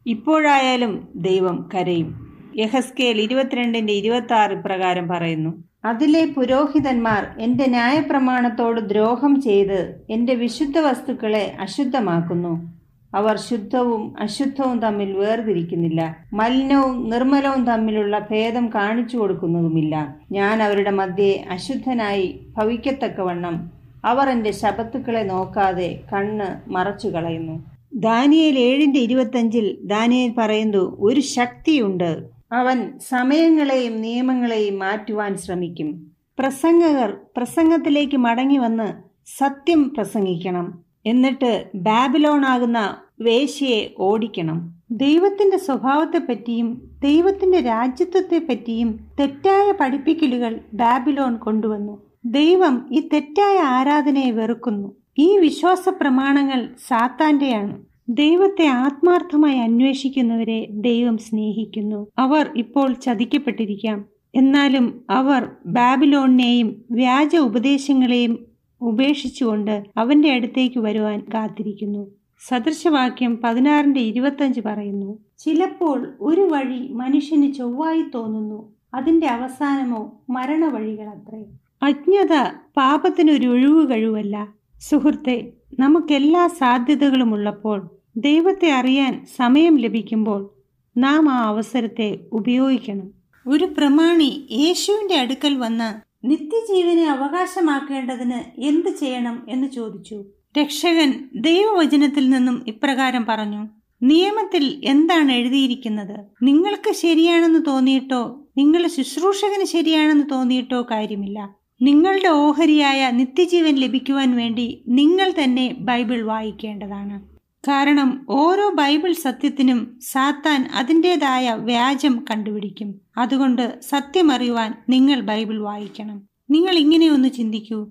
[0.07, 2.29] ഇപ്പോഴായാലും ദൈവം കരയും.
[2.57, 11.57] യഹസ്കേൽ ഇരുപത്തിരണ്ടിന്റെ ഇരുപത്തി ആറ് പ്രകാരം പറയുന്നു അതിലെ പുരോഹിതന്മാർ എന്റെ ന്യായപ്രമാണത്തോട് ദ്രോഹം ചെയ്ത് എന്റെ വിശുദ്ധ വസ്തുക്കളെ
[11.61, 12.78] അശുദ്ധമാക്കുന്നു.
[13.15, 16.17] അവർ ശുദ്ധവും അശുദ്ധവും തമ്മിൽ വേർതിരിക്കുന്നില്ല.
[16.33, 20.17] മലിനവും നിർമ്മലവും തമ്മിലുള്ള ഭേദം കാണിച്ചു കൊടുക്കുന്നതുമില്ല.
[20.33, 23.71] ഞാൻ അവരുടെ മധ്യേ അശുദ്ധനായി ഭവിക്കത്തക്കവണ്ണം
[24.05, 27.65] അവർ എന്റെ ശബത്തുക്കളെ നോക്കാതെ കണ്ണ് മറച്ചു കളയുന്നു.
[27.95, 32.19] ദാനിയേൽ ഏഴിന്റെ ഇരുപത്തഞ്ചിൽ ദാനിയേൽ പറയുന്നു ഒരു ശക്തിയുണ്ട്.
[32.53, 36.13] അവൻ സമയങ്ങളെയും നിയമങ്ങളെയും മാറ്റുവാൻ ശ്രമിക്കും.
[36.39, 38.93] പ്രസംഗകർ പ്രസംഗത്തിലേക്ക് മടങ്ങി വന്ന്
[39.39, 40.88] സത്യം പ്രസംഗിക്കണം.
[41.09, 44.73] എന്നിട്ട് ബാബിലോൺ ആകുന്ന വേശ്യയെ ഓടിക്കണം.
[44.91, 52.03] ദൈവത്തിന്റെ സ്വഭാവത്തെപ്പറ്റിയും ദൈവത്തിന്റെ രാജ്യത്വത്തെപ്പറ്റിയും തെറ്റായ പഠിപ്പിക്കലുകൾ ബാബിലോൺ കൊണ്ടുവന്നു.
[52.25, 54.93] ദൈവം ഈ തെറ്റായ ആരാധനയെ വെറുക്കുന്നു.
[55.19, 57.83] ഈ വിശ്വാസ പ്രമാണങ്ങൾ സാത്താന്റെയാണ്.
[58.09, 62.07] ദൈവത്തെ ആത്മാർത്ഥമായി അന്വേഷിക്കുന്നവരെ ദൈവം സ്നേഹിക്കുന്നു.
[62.19, 64.05] അവർ ഇപ്പോൾ ചതിക്കപ്പെട്ടിരിക്കാം.
[64.35, 68.47] എന്നാലും അവർ ബാബിലോണിനെയും വ്യാജ ഉപദേശങ്ങളെയും
[68.81, 72.07] ഉപേക്ഷിച്ചുകൊണ്ട് അവന്റെ അടുത്തേക്ക് വരുവാൻ കാത്തിരിക്കുന്നു.
[72.49, 78.73] സദൃശവാക്യം പതിനാറിന്റെ ഇരുപത്തഞ്ച് പറയുന്നു ചിലപ്പോൾ ഒരു വഴി മനുഷ്യന് ചൊവ്വായി തോന്നുന്നു.
[78.95, 81.45] അതിന്റെ അവസാനമോ മരണവഴികളത്രേ.
[81.83, 84.49] അജ്ഞത പാപത്തിനൊരു ഒഴിവ് കഴിവല്ല.
[84.81, 90.51] സുഹൃത്തെ നമുക്കെല്ലാ സാധ്യതകളും ഉള്ളപ്പോൾ ദൈവത്തെ അറിയാൻ സമയം ലഭിക്കുമ്പോൾ
[90.97, 93.11] നാം ആ അവസരത്തെ ഉപയോഗിക്കണം.
[93.49, 100.25] ഒരു പ്രമാണി യേശുവിന്റെ അടുക്കൽ വന്ന് നിത്യജീവനെ അവകാശമാക്കേണ്ടതിന് എന്ത് ചെയ്യണം എന്ന് ചോദിച്ചു.
[100.61, 103.69] രക്ഷകൻ ദൈവവചനത്തിൽ നിന്നും ഇപ്രകാരം പറഞ്ഞു
[104.03, 106.21] നിയമത്തിൽ എന്താണ് എഴുതിയിരിക്കുന്നത്?
[106.43, 108.49] നിങ്ങൾക്ക് ശരിയാണെന്ന് തോന്നിയിട്ടോ?
[108.57, 111.55] നിങ്ങളുടെ ശുശ്രൂഷകന് ശരിയാണെന്ന് തോന്നിയിട്ടോ കാര്യമില്ല.
[111.83, 117.39] നിങ്ങളുടെ ഓഹരിയായ നിത്യജീവൻ ലഭിക്കുവാൻ വേണ്ടി നിങ്ങൾ തന്നെ ബൈബിൾ വായിക്കേണ്ടതാണ്.
[117.69, 123.01] കാരണം ഓരോ ബൈബിൾ സത്യത്തിനും സാത്താൻ അതിന്റെതായ വ്യാജം കണ്ടുപിടിക്കും.
[123.19, 126.23] അതുകൊണ്ട് സത്യമറിയുവാൻ നിങ്ങൾ ബൈബിൾ വായിക്കണം.
[126.51, 127.91] നിങ്ങൾ ഇങ്ങനെയൊന്ന് ചിന്തിക്കൂ.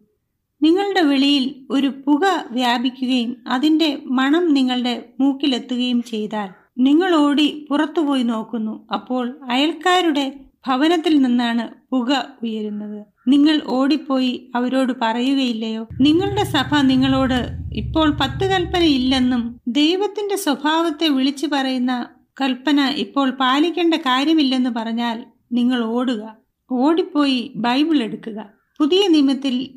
[0.62, 8.88] നിങ്ങളുടെ വെളിയിൽ ഒരു പുക വ്യാപിക്കുകയും അതിന്റെ മണം നിങ്ങളുടെ മൂക്കിലെത്തുകയും ചെയ്താൽ നിങ്ങൾ ഓടി പുറത്തുപോയി നോക്കുന്നു.
[8.94, 13.06] അപ്പോൾ അയൽക്കാരുടെ ഭവനത്തിൽ നിന്നാണ് പുക ഉയരുന്നത്.
[13.28, 15.88] നിങ്ങൾ ഓടിപ്പോയി അവരോട് പറയുകയില്ലയോ?
[16.02, 17.40] നിങ്ങളുടെ സഭ നിങ്ങളോട്
[17.74, 22.06] ഇപ്പോൾ പത്ത് കൽപ്പന ഇല്ലെന്നും ദൈവത്തിന്റെ സ്വഭാവത്തെ വിളിച്ചു പറയുന്ന
[22.42, 26.38] കൽപ്പന ഇപ്പോൾ പാലിക്കേണ്ട കാര്യമില്ലെന്ന് പറഞ്ഞാൽ നിങ്ങൾ ഓടുക.
[26.72, 28.50] ഓടിപ്പോയി ബൈബിൾ എടുക്കുക.
[28.80, 29.70] പുതിയ നിയമത്തിൽ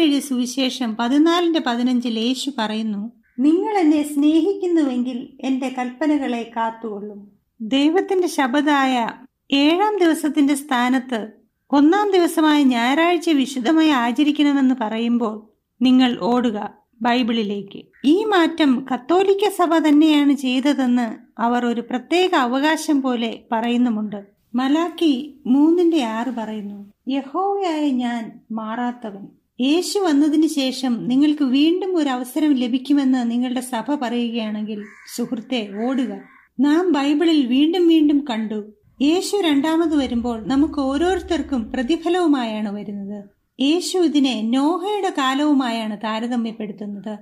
[0.00, 7.28] എഴുതിയ സുവിശേഷം പതിനാലിന്റെ പതിനഞ്ചിൽ യേശു പറയുന്നു നിങ്ങൾ എന്നെ സ്നേഹിക്കുന്നുവെങ്കിൽ എന്റെ കൽപ്പനകളെ കാത്തുകൊള്ളും.
[7.60, 9.08] ദൈവത്തിന്റെ ശബദായ
[9.52, 11.28] ഏഴാം ദിവസത്തിന്റെ സ്ഥാനത്ത്
[11.70, 15.48] ഒന്നാം ദിവസമായ ഞായറാഴ്ച വിശുദ്ധമായി ആചരിക്കണമെന്ന് പറയുമ്പോൾ
[15.82, 16.81] നിങ്ങൾ ഓടുക.
[17.02, 17.82] ബൈബിളിലേക്ക്.
[18.04, 21.08] ഈ മാറ്റം കത്തോലിക്ക സഭ തന്നെയാണ് ചെയ്തതെന്ന്
[21.40, 24.24] അവർ ഒരു പ്രത്യേക അവകാശം പോലെ പറയുന്നുമുണ്ട്.
[24.54, 29.26] മലാക്കി മൂന്നിന്റെ ആറ് പറയുന്നു യഹോവയായ ഞാൻ മാറാത്തവൻ.
[29.60, 34.82] യേശു വന്നതിന് ശേഷം നിങ്ങൾക്ക് വീണ്ടും ഒരു അവസരം ലഭിക്കുമെന്ന് നിങ്ങളുടെ സഭ പറയുകയാണെങ്കിൽ
[35.16, 36.12] സുഹൃത്തെ ഓടുക.
[36.60, 38.64] നാം ബൈബിളിൽ വീണ്ടും വീണ്ടും കണ്ടു.
[39.02, 43.24] യേശു രണ്ടാമത് വരുമ്പോൾ നമുക്ക് ഓരോരുത്തർക്കും പ്രതിഫലവുമായാണ് വരുന്നത്.
[43.62, 47.18] യേശു ഇതിനെ നോഹയുടെ കാലവുമായാണ് താരതമ്യപ്പെടുത്തുന്നത്.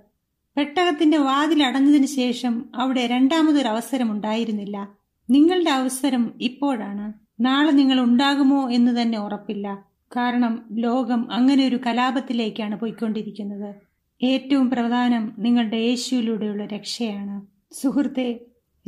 [0.56, 4.94] പെട്ടകത്തിന്റെ വാതിലടഞ്ഞതിനു ശേഷം അവിടെ രണ്ടാമതൊരു അവസരം ഉണ്ടായിരുന്നില്ല.
[5.30, 7.12] നിങ്ങളുടെ അവസരം ഇപ്പോഴാണ്.
[7.40, 9.84] നാളെ നിങ്ങൾ ഉണ്ടാകുമോ എന്ന് തന്നെ ഉറപ്പില്ല.
[10.16, 13.74] കാരണം ലോകം അങ്ങനെ ഒരു കലാപത്തിലേക്കാണ് പോയിക്കൊണ്ടിരിക്കുന്നത്.
[14.22, 17.46] ഏറ്റവും പ്രധാനം നിങ്ങളുടെ യേശുവിലൂടെയുള്ള രക്ഷയാണ്.
[17.74, 18.40] സുഹൃത്തെ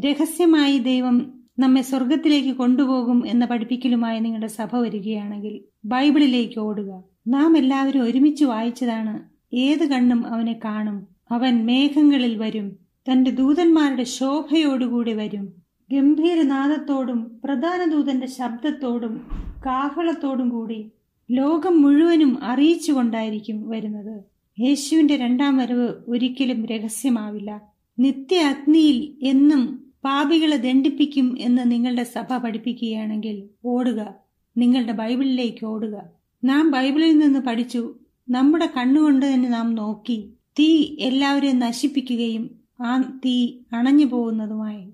[0.07, 7.12] രഹസ്യമായി ദൈവം നമ്മെ സ്വർഗത്തിലേക്ക് കൊണ്ടുപോകും എന്ന പഠിപ്പിക്കലുമായി നിങ്ങളുടെ സഭ വരികയാണെങ്കിൽ ബൈബിളിലേക്ക് ഓടുക.
[7.27, 9.23] നാം എല്ലാവരും ഒരുമിച്ച് വായിച്ചതാണ്.
[9.57, 11.07] ഏത് കണ്ണും അവനെ കാണും.
[11.31, 12.77] അവൻ മേഘങ്ങളിൽ വരും.
[13.11, 15.53] തന്റെ ദൂതന്മാരുടെ ശോഭയോടുകൂടി വരും.
[15.93, 19.27] ഗംഭീരനാദത്തോടും പ്രധാന ദൂതന്റെ ശബ്ദത്തോടും
[19.67, 20.91] കാഹളത്തോടും കൂടി
[21.31, 24.23] ലോകം മുഴുവനും അറിയിച്ചുകൊണ്ടായിരിക്കും വരുന്നത്.
[24.61, 27.63] യേശുവിന്റെ രണ്ടാം വരവ് ഒരിക്കലും രഹസ്യമാവില്ല.
[27.99, 34.15] നിത്യ അഗ്നിയിൽ എന്നും പാപികളെ ദണ്ഡിപ്പിക്കും എന്ന് നിങ്ങളുടെ സഭ പഠിപ്പിക്കുകയാണെങ്കിൽ ഓടുക.
[34.57, 36.22] നിങ്ങളുടെ ബൈബിളിലേക്ക് ഓടുക.
[36.45, 37.95] നാം ബൈബിളിൽ നിന്ന് പഠിച്ചു.
[38.29, 40.33] നമ്മുടെ കണ്ണുകൊണ്ട് തന്നെ നാം നോക്കി.
[40.59, 44.87] തീ എല്ലാവരെയും നശിപ്പിക്കുകയും ആ തീ അണഞ്ഞു പോകുന്നതുമായി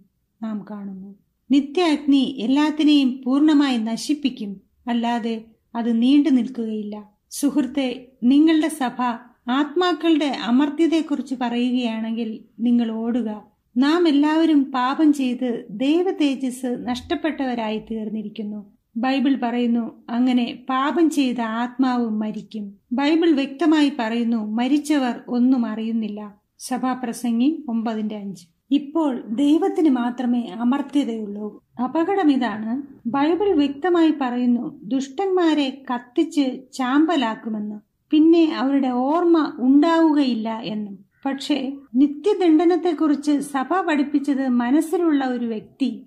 [0.42, 1.14] നാം കാണുന്നു.
[1.51, 4.61] നിത്യ അഗ്നി എല്ലാത്തിനെയും പൂർണമായി നശിപ്പിക്കും.
[4.88, 5.44] അല്ലാതെ
[5.74, 7.11] അത് നീണ്ടു നിൽക്കുകയില്ല.
[7.30, 9.03] സുഹൃത്തെ നിങ്ങളുടെ സഭ
[9.51, 13.42] ആത്മാക്കളുടെ അമർത്യതയെക്കുറിച്ച് പറയുകയാണെങ്കിൽ നിങ്ങൾ ഓടുക.
[13.76, 18.78] നാം എല്ലാവരും പാപം ചെയ്ത് ദൈവ തേജസ് നഷ്ടപ്പെട്ടവരായി തീർന്നിരിക്കുന്നു.
[18.99, 22.74] ബൈബിൾ പറയുന്നു അങ്ങനെ പാപം ചെയ്ത ആത്മാവ് മരിക്കും.
[22.92, 26.34] ബൈബിൾ വ്യക്തമായി പറയുന്നു മരിച്ചവർ ഒന്നും അറിയുന്നില്ല.
[26.59, 28.46] സഭാപ്രസംഗി ഒമ്പതിന്റെ അഞ്ച്.
[28.70, 31.64] ഇപ്പോൾ ദൈവത്തിന് മാത്രമേ അമർത്യതയുള്ളൂ.
[31.84, 32.82] അപകടം ഇതാണ്.
[33.09, 37.80] ബൈബിൾ വ്യക്തമായി പറയുന്നു ദുഷ്ടന്മാരെ കത്തിച്ച് ചാമ്പലാക്കുമെന്ന്.
[38.11, 40.99] പിന്നെ അവരുടെ ഓർമ്മ ഉണ്ടാവുകയില്ല എന്നും.
[41.26, 46.07] പക്ഷേ നിത്യദണ്ഡനത്തെക്കുറിച്ച് സഭ പഠിപ്പിച്ചത് മനസ്സിലുള്ള ഒരു വ്യക്തി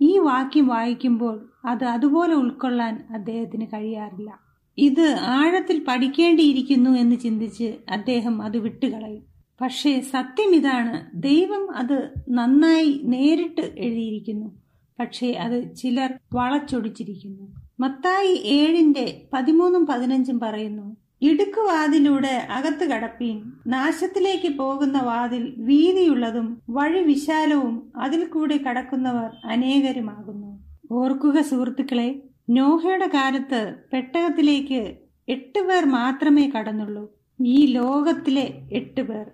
[0.00, 4.38] ഈ വാക്യം വായിക്കുമ്പോൾ അത് അതുപോലെ ഉൾക്കൊള്ളാൻ അദ്ദേഹത്തിന് കഴിയാറില്ല.
[4.78, 9.22] ഇത് ആഴത്തിൽ പഠിക്കേണ്ടിയിരിക്കുന്നു എന്ന് ചിന്തിച്ച് അദ്ദേഹം അത് വിട്ടുകളയും.
[9.60, 14.62] പക്ഷേ സത്യം ഇതാണ് ദൈവം അത് നന്നായി നേരിട്ട് എഴുതിയിരിക്കുന്നു.
[15.00, 17.54] പക്ഷേ അത് ചിലർ വളച്ചൊടിച്ചിരിക്കുന്നു.
[17.80, 28.24] മത്തായി ഏഴിന്റെ പതിമൂന്നും പതിനഞ്ചും പറയുന്നു ഇടുക്കുവാതിലൂടെ അകത്ത് കടപ്പീൻ നാശത്തിലേക്ക് പോകുന്ന വാതിൽ വീതിയുള്ളതും വഴി വിശാലവും അതിൽ
[28.24, 30.51] കൂടി കടക്കുന്നവർ അനേകരുമാകുന്നു.
[30.92, 34.96] ഓർക്കുക സുഹൃത്തുക്കളെ നോഹയുടെ കാലത്ത് പെട്ടകത്തിലേക്ക്
[35.28, 37.12] എട്ട് പേർ മാത്രമേ കടന്നുള്ളൂ.
[37.40, 39.26] ഈ ലോകത്തിലെ എട്ട് പേർ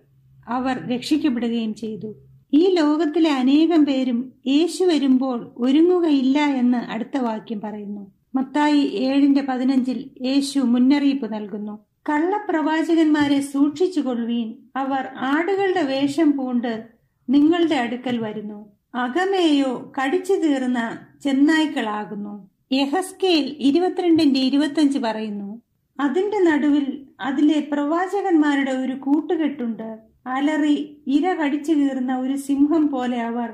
[0.49, 2.15] അവർ രക്ഷിക്കപ്പെടുകയും ചെയ്തു.
[2.53, 8.13] ഈ ലോകത്തിലെ അനേകം പേരും യേശു വരുമ്പോൾ ഒരുങ്ങുകയില്ല എന്ന് അടുത്ത വാക്യം പറയുന്നു.
[8.35, 11.79] മത്തായി ഏഴിന്റെ പതിനഞ്ചിൽ യേശു മുന്നറിയിപ്പ് നൽകുന്നു.
[12.09, 14.55] കള്ളപ്രവാചകന്മാരെ സൂക്ഷിച്ചുകൊള്ളുവീൻ.
[14.77, 16.89] അവർ ആടുകളുടെ വേഷം പൂണ്ട്
[17.31, 18.73] നിങ്ങളുടെ അടുക്കൽ വരുന്നു.
[18.95, 22.49] അകമേയോ കടിച്ചു തീർന്ന ചെന്നായ്ക്കളാകുന്നു.
[22.73, 25.63] യഹസ്കേൽ ഇരുപത്തിരണ്ടിന്റെ ഇരുപത്തഞ്ച് പറയുന്നു
[26.01, 29.99] അതിന്റെ നടുവിൽ അതിലെ പ്രവാചകന്മാരുടെ ഒരു കൂട്ടുകെട്ടുണ്ട്.
[30.27, 33.51] അലറി ഇര കടിച്ചു കീറുന്ന ഒരു സിംഹം പോലെ അവർ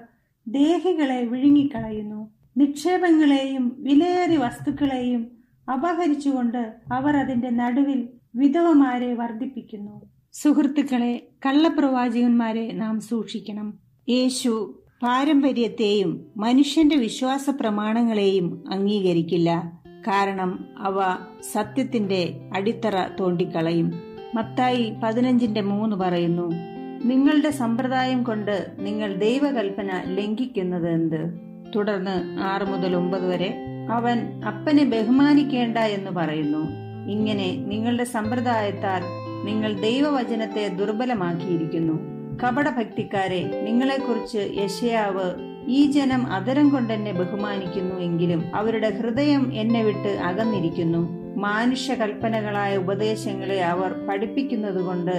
[0.49, 2.31] ദേഹികളെ വിഴുങ്ങിക്കളയുന്നു.
[2.57, 5.31] നിക്ഷേപങ്ങളെയും വിലയേറി വസ്തുക്കളെയും
[5.73, 10.03] അപഹരിച്ചുകൊണ്ട് അവർ അതിന്റെ നടുവിൽ വിധവമാരെ വർദ്ധിപ്പിക്കുന്നു.
[10.33, 13.75] സുഹൃത്തുക്കളെ കള്ളപ്രവാചകന്മാരെ നാം സൂക്ഷിക്കണം.
[14.09, 19.73] യേശു പാരമ്പര്യത്തെയും മനുഷ്യന്റെ വിശ്വാസ പ്രമാണങ്ങളെയും അംഗീകരിക്കില്ല.
[20.09, 21.17] കാരണം അവ
[21.53, 23.93] സത്യത്തിന്റെ അടിത്തറ തോണ്ടിക്കളയും.
[24.35, 26.53] മത്തായി പതിനഞ്ചിന്റെ മൂന്ന് പറയുന്നു
[27.05, 31.39] നിങ്ങളുടെ സമ്പ്രദായം കൊണ്ട് നിങ്ങൾ ദൈവകൽപ്പന ലംഘിക്കുന്നത് എന്ത്?
[31.77, 33.59] തുടർന്ന് ആറ് മുതൽ ഒമ്പത് വരെ
[33.91, 36.63] അവൻ അപ്പനെ ബഹുമാനിക്കേണ്ട എന്ന് പറയുന്നു.
[37.11, 39.03] ഇങ്ങനെ നിങ്ങളുടെ സമ്പ്രദായത്താൽ
[39.45, 42.14] നിങ്ങൾ ദൈവവചനത്തെ ദുർബലമാക്കിയിരിക്കുന്നു.
[42.43, 51.09] കപടഭക്തിക്കാരെ നിങ്ങളെക്കുറിച്ച് യശയാവ് ഈ ജനം അതരം കൊണ്ടെന്നെ ബഹുമാനിക്കുന്നു എങ്കിലും അവരുടെ ഹൃദയം എന്നെ വിട്ട് അകന്നിരിക്കുന്നു.
[51.37, 55.17] മാനുഷ്യ കൽപ്പനകളായ ഉപദേശങ്ങളെ അവർ പഠിപ്പിക്കുന്നതുകൊണ്ട്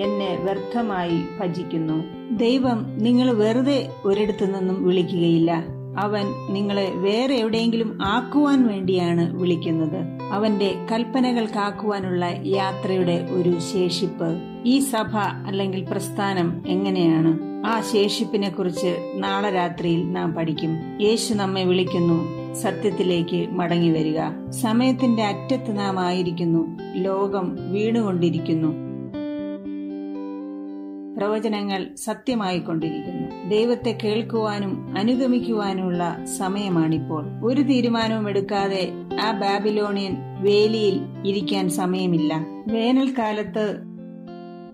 [0.00, 2.04] എന്നെ വ്യർത്ഥമായി ഭജിക്കുന്നു.
[2.36, 5.75] ദൈവം നിങ്ങൾ വെറുതെ ഒരിടത്തു നിന്നും വിളിക്കുകയില്ല.
[5.98, 10.18] അവൻ നിങ്ങളെ വേറെ എവിടെയെങ്കിലും ആക്കുവാൻ വേണ്ടിയാണ് വിളിക്കുന്നത്.
[10.32, 15.16] അവന്റെ കൽപ്പനകൾ കാക്കുവാനുള്ള യാത്രയുടെ ഒരു ശേഷിപ്പ് ഈ സഭ
[15.46, 17.38] അല്ലെങ്കിൽ പ്രസ്ഥാനം എങ്ങനെയാണ്?
[17.66, 21.02] ആ ശേഷിപ്പിനെ കുറിച്ച് നാളെ രാത്രിയിൽ നാം പഠിക്കും.
[21.02, 22.46] യേശു നമ്മെ വിളിക്കുന്നു.
[22.54, 24.50] സത്യത്തിലേക്ക് മടങ്ങി വരിക.
[24.50, 26.78] സമയത്തിന്റെ അറ്റത്ത് നാം ആയിരിക്കുന്നു.
[26.94, 28.85] ലോകം വീണുകൊണ്ടിരിക്കുന്നു.
[31.16, 33.48] പ്രവചനങ്ങൾ സത്യമായിക്കൊണ്ടിരിക്കുന്നു.
[33.48, 37.24] ദൈവത്തെ കേൾക്കുവാനും അനുഗമിക്കുവാനുമുള്ള സമയമാണിപ്പോൾ.
[37.44, 42.46] ഒരു തീരുമാനവും എടുക്കാതെ ആ ബാബിലോണിയൻ വേലിയിൽ ഇരിക്കാൻ സമയമില്ല.
[42.68, 43.95] വേനൽക്കാലത്ത്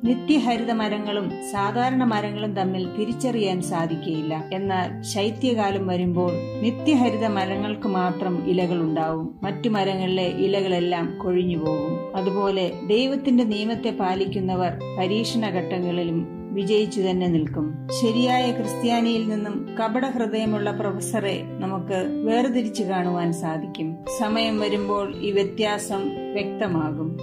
[0.05, 6.31] നിത്യഹരിത മരങ്ങളും സാധാരണ മരങ്ങളും തമ്മിൽ തിരിച്ചറിയാൻ സാധിക്കുകയില്ല എന്നാൽ ശൈത്യകാലം വരുമ്പോൾ
[6.63, 12.17] നിത്യഹരിത മരങ്ങൾക്ക് മാത്രം ഇലകൾ ഉണ്ടാവും മറ്റു മരങ്ങളിലെ ഇലകളെല്ലാം കൊഴിഞ്ഞു പോകും.
[12.17, 17.89] അതുപോലെ ദൈവത്തിന്റെ നിയമത്തെ പാലിക്കുന്നവർ പരീക്ഷണ ഘട്ടങ്ങളിലും വിജയിച്ചു തന്നെ നിൽക്കും.
[18.03, 23.97] ശരിയായ ക്രിസ്ത്യാനിയിൽ നിന്നും കപട ഹൃദയമുള്ള പ്രൊഫസറെ നമുക്ക് വേർതിരിച്ചു കാണുവാൻ സാധിക്കും.
[24.21, 27.17] സമയം വരുമ്പോൾ ഈ വ്യത്യാസം വ്യക്തമാകും.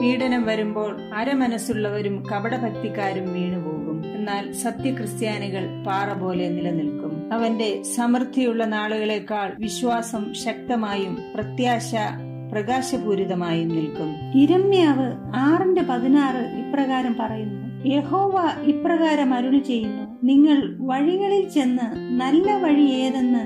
[0.00, 4.04] പീഡനം വരുമ്പോൾ അരമനസ്സുള്ളവരും കപടഭക്തിക്കാരും വീണുപോകും.
[4.14, 7.32] എന്നാൽ സത്യക്രിസ്ത്യാനികൾ പാറ പോലെ നിലനിൽക്കും.
[7.32, 11.94] അവന്റെ സമൃദ്ധിയുള്ള നാളുകളെക്കാൾ വിശ്വാസം ശക്തമായും പ്രത്യാശ
[12.52, 14.08] പ്രകാശപൂരിതമായും നിൽക്കും.
[14.34, 21.86] ഇരമ്യാവ് ആറിന്റെ പതിനാറ് ഇപ്രകാരം പറയുന്നു യഹോവ ഇപ്രകാരം അരുളി ചെയ്യുന്നു നിങ്ങൾ വഴികളിൽ ചെന്ന്
[22.20, 23.44] നല്ല വഴി ഏതെന്ന്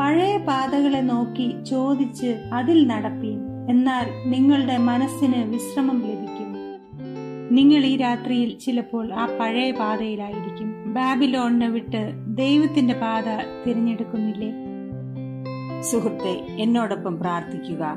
[0.00, 3.47] പഴയ പാതകളെ നോക്കി ചോദിച്ച് അതിൽ നടപ്പീൻ.
[3.68, 6.54] എന്നാൽ നിങ്ങളുടെ മനസ്സിന് വിശ്രമം ലഭിക്കും.
[7.56, 10.94] നിങ്ങൾ ഈ രാത്രിയിൽ ചിലപ്പോൾ ആ പഴയ പാതയിലായിരിക്കും.
[10.94, 13.24] ബാബിലോണിനെ വിട്ട് ദൈവത്തിന്റെ പാത
[13.66, 14.52] തിരഞ്ഞെടുക്കുന്നില്ലേ?
[15.80, 17.96] സുഹൃത്തെ എന്നോടൊപ്പം പ്രാർത്ഥിക്കുക.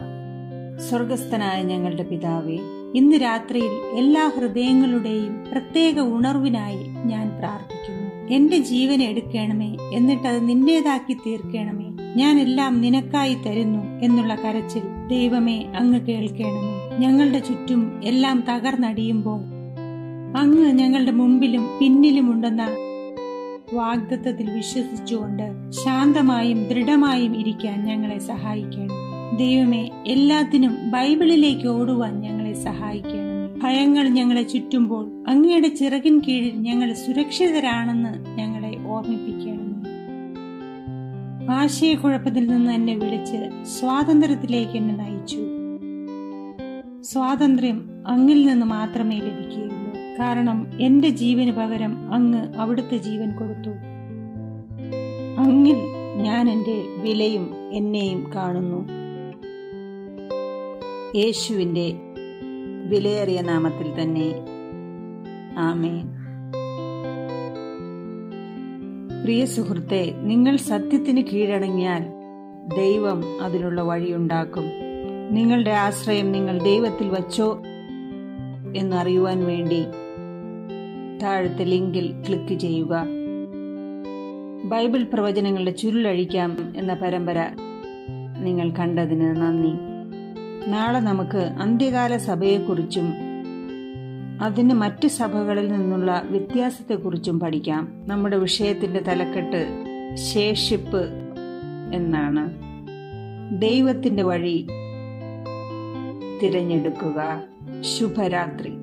[0.89, 2.59] സ്വർഗസ്ഥനായ ഞങ്ങളുടെ പിതാവേ
[2.95, 8.34] ഇന്ന് രാത്രിയിൽ എല്ലാ ഹൃദയങ്ങളുടെയും പ്രത്യേക ഉണർവിനായി ഞാൻ പ്രാർത്ഥിക്കുന്നു.
[8.34, 12.13] എന്റെ ജീവൻ എടുക്കണമേ എന്നിട്ടത് നിന്റേതാക്കി തീർക്കണമേ.
[12.15, 16.97] ഞാൻ എല്ലാം നിനക്കായി തരുന്നു എന്നുള്ള കരച്ചിൽ ദൈവമേ അങ്ങ് കേൾക്കണമേ.
[16.99, 19.41] ഞങ്ങളുടെ ചുറ്റും എല്ലാം തകർന്നടിയുമ്പോൾ
[20.38, 22.68] അങ്ങ് ഞങ്ങളുടെ മുമ്പിലും പിന്നിലുമുണ്ടെന്ന
[23.74, 29.12] വാഗ്ദത്തത്തിൽ വിശ്വസിച്ചുകൊണ്ട് ശാന്തമായും ദൃഢമായും ഇരിക്കാൻ ഞങ്ങളെ സഹായിക്കണം.
[29.38, 33.32] ദൈവമേ എല്ലാത്തിനും ബൈബിളിലേക്ക് ഓടുവാൻ ഞങ്ങളെ സഹായിക്കണം.
[33.64, 38.20] ഭയങ്ങൾ ഞങ്ങളെ ചുറ്റുമ്പോൾ അങ്ങയുടെ ചിറകിൻ കീഴിൽ ഞങ്ങൾ സുരക്ഷിതരാണെന്ന്
[41.50, 45.38] ആശയക്കുഴപ്പത്തിൽ നിന്ന് എന്നെ വിളിച്ച് സ്വാതന്ത്ര്യത്തിലേക്ക് എന്നെ നയിച്ചു.
[47.02, 50.20] സ്വാതന്ത്ര്യം അങ്ങിൽ നിന്ന് മാത്രമേ ലഭിക്കുകയുള്ളൂ.
[50.20, 53.70] കാരണം എന്റെ ജീവന് പകരം അങ്ങ് അവിടുത്തെ ജീവൻ കൊടുത്തു.
[55.39, 55.78] അങ്ങിൽ
[56.16, 58.88] ഞാൻ എന്റെ വിലയും എന്നെയും കാണുന്നു.
[61.16, 61.94] യേശുവിന്റെ
[62.86, 64.32] വിലയേറിയ നാമത്തിൽ തന്നെ.
[65.58, 66.20] ആമേൻ.
[69.24, 72.05] പ്രിയ സുഹൃത്തെ നിങ്ങൾ സത്യത്തിന് കീഴടങ്ങിയാൽ
[72.78, 74.63] ദൈവം അതിനുള്ള വഴിയുണ്ടാക്കും.
[75.32, 77.61] നിങ്ങളുടെ ആശ്രയം നിങ്ങൾ ദൈവത്തിൽ വച്ചോ
[78.76, 79.86] എന്നറിയുവാൻ വേണ്ടി
[81.24, 83.05] താഴത്തെ ലിങ്കിൽ ക്ലിക്ക് ചെയ്യുക.
[84.65, 87.49] ബൈബിൾ പ്രവചനങ്ങളുടെ ചുരുളഴിക്കാം എന്ന പരമ്പര
[88.39, 89.74] നിങ്ങൾ കണ്ടതിന് നന്ദി.
[90.69, 93.13] നാളെ നമുക്ക് അന്ത്യകാല സഭയെക്കുറിച്ചും
[94.42, 97.88] അതിന് മറ്റ് സഭകളിൽ നിന്നുള്ള വ്യത്യാസത്തെക്കുറിച്ചും പഠിക്കാം.
[98.08, 99.68] നമ്മുടെ വിഷയത്തിന്റെ തലക്കെട്ട്
[100.16, 101.10] ശേഷിപ്പ്
[101.94, 102.50] എന്നാണ്.
[103.62, 104.68] ദൈവത്തിന്റെ വഴി
[106.44, 107.44] തിരഞ്ഞെടുക്കുക.
[107.82, 108.74] ശുഭരാത്രി.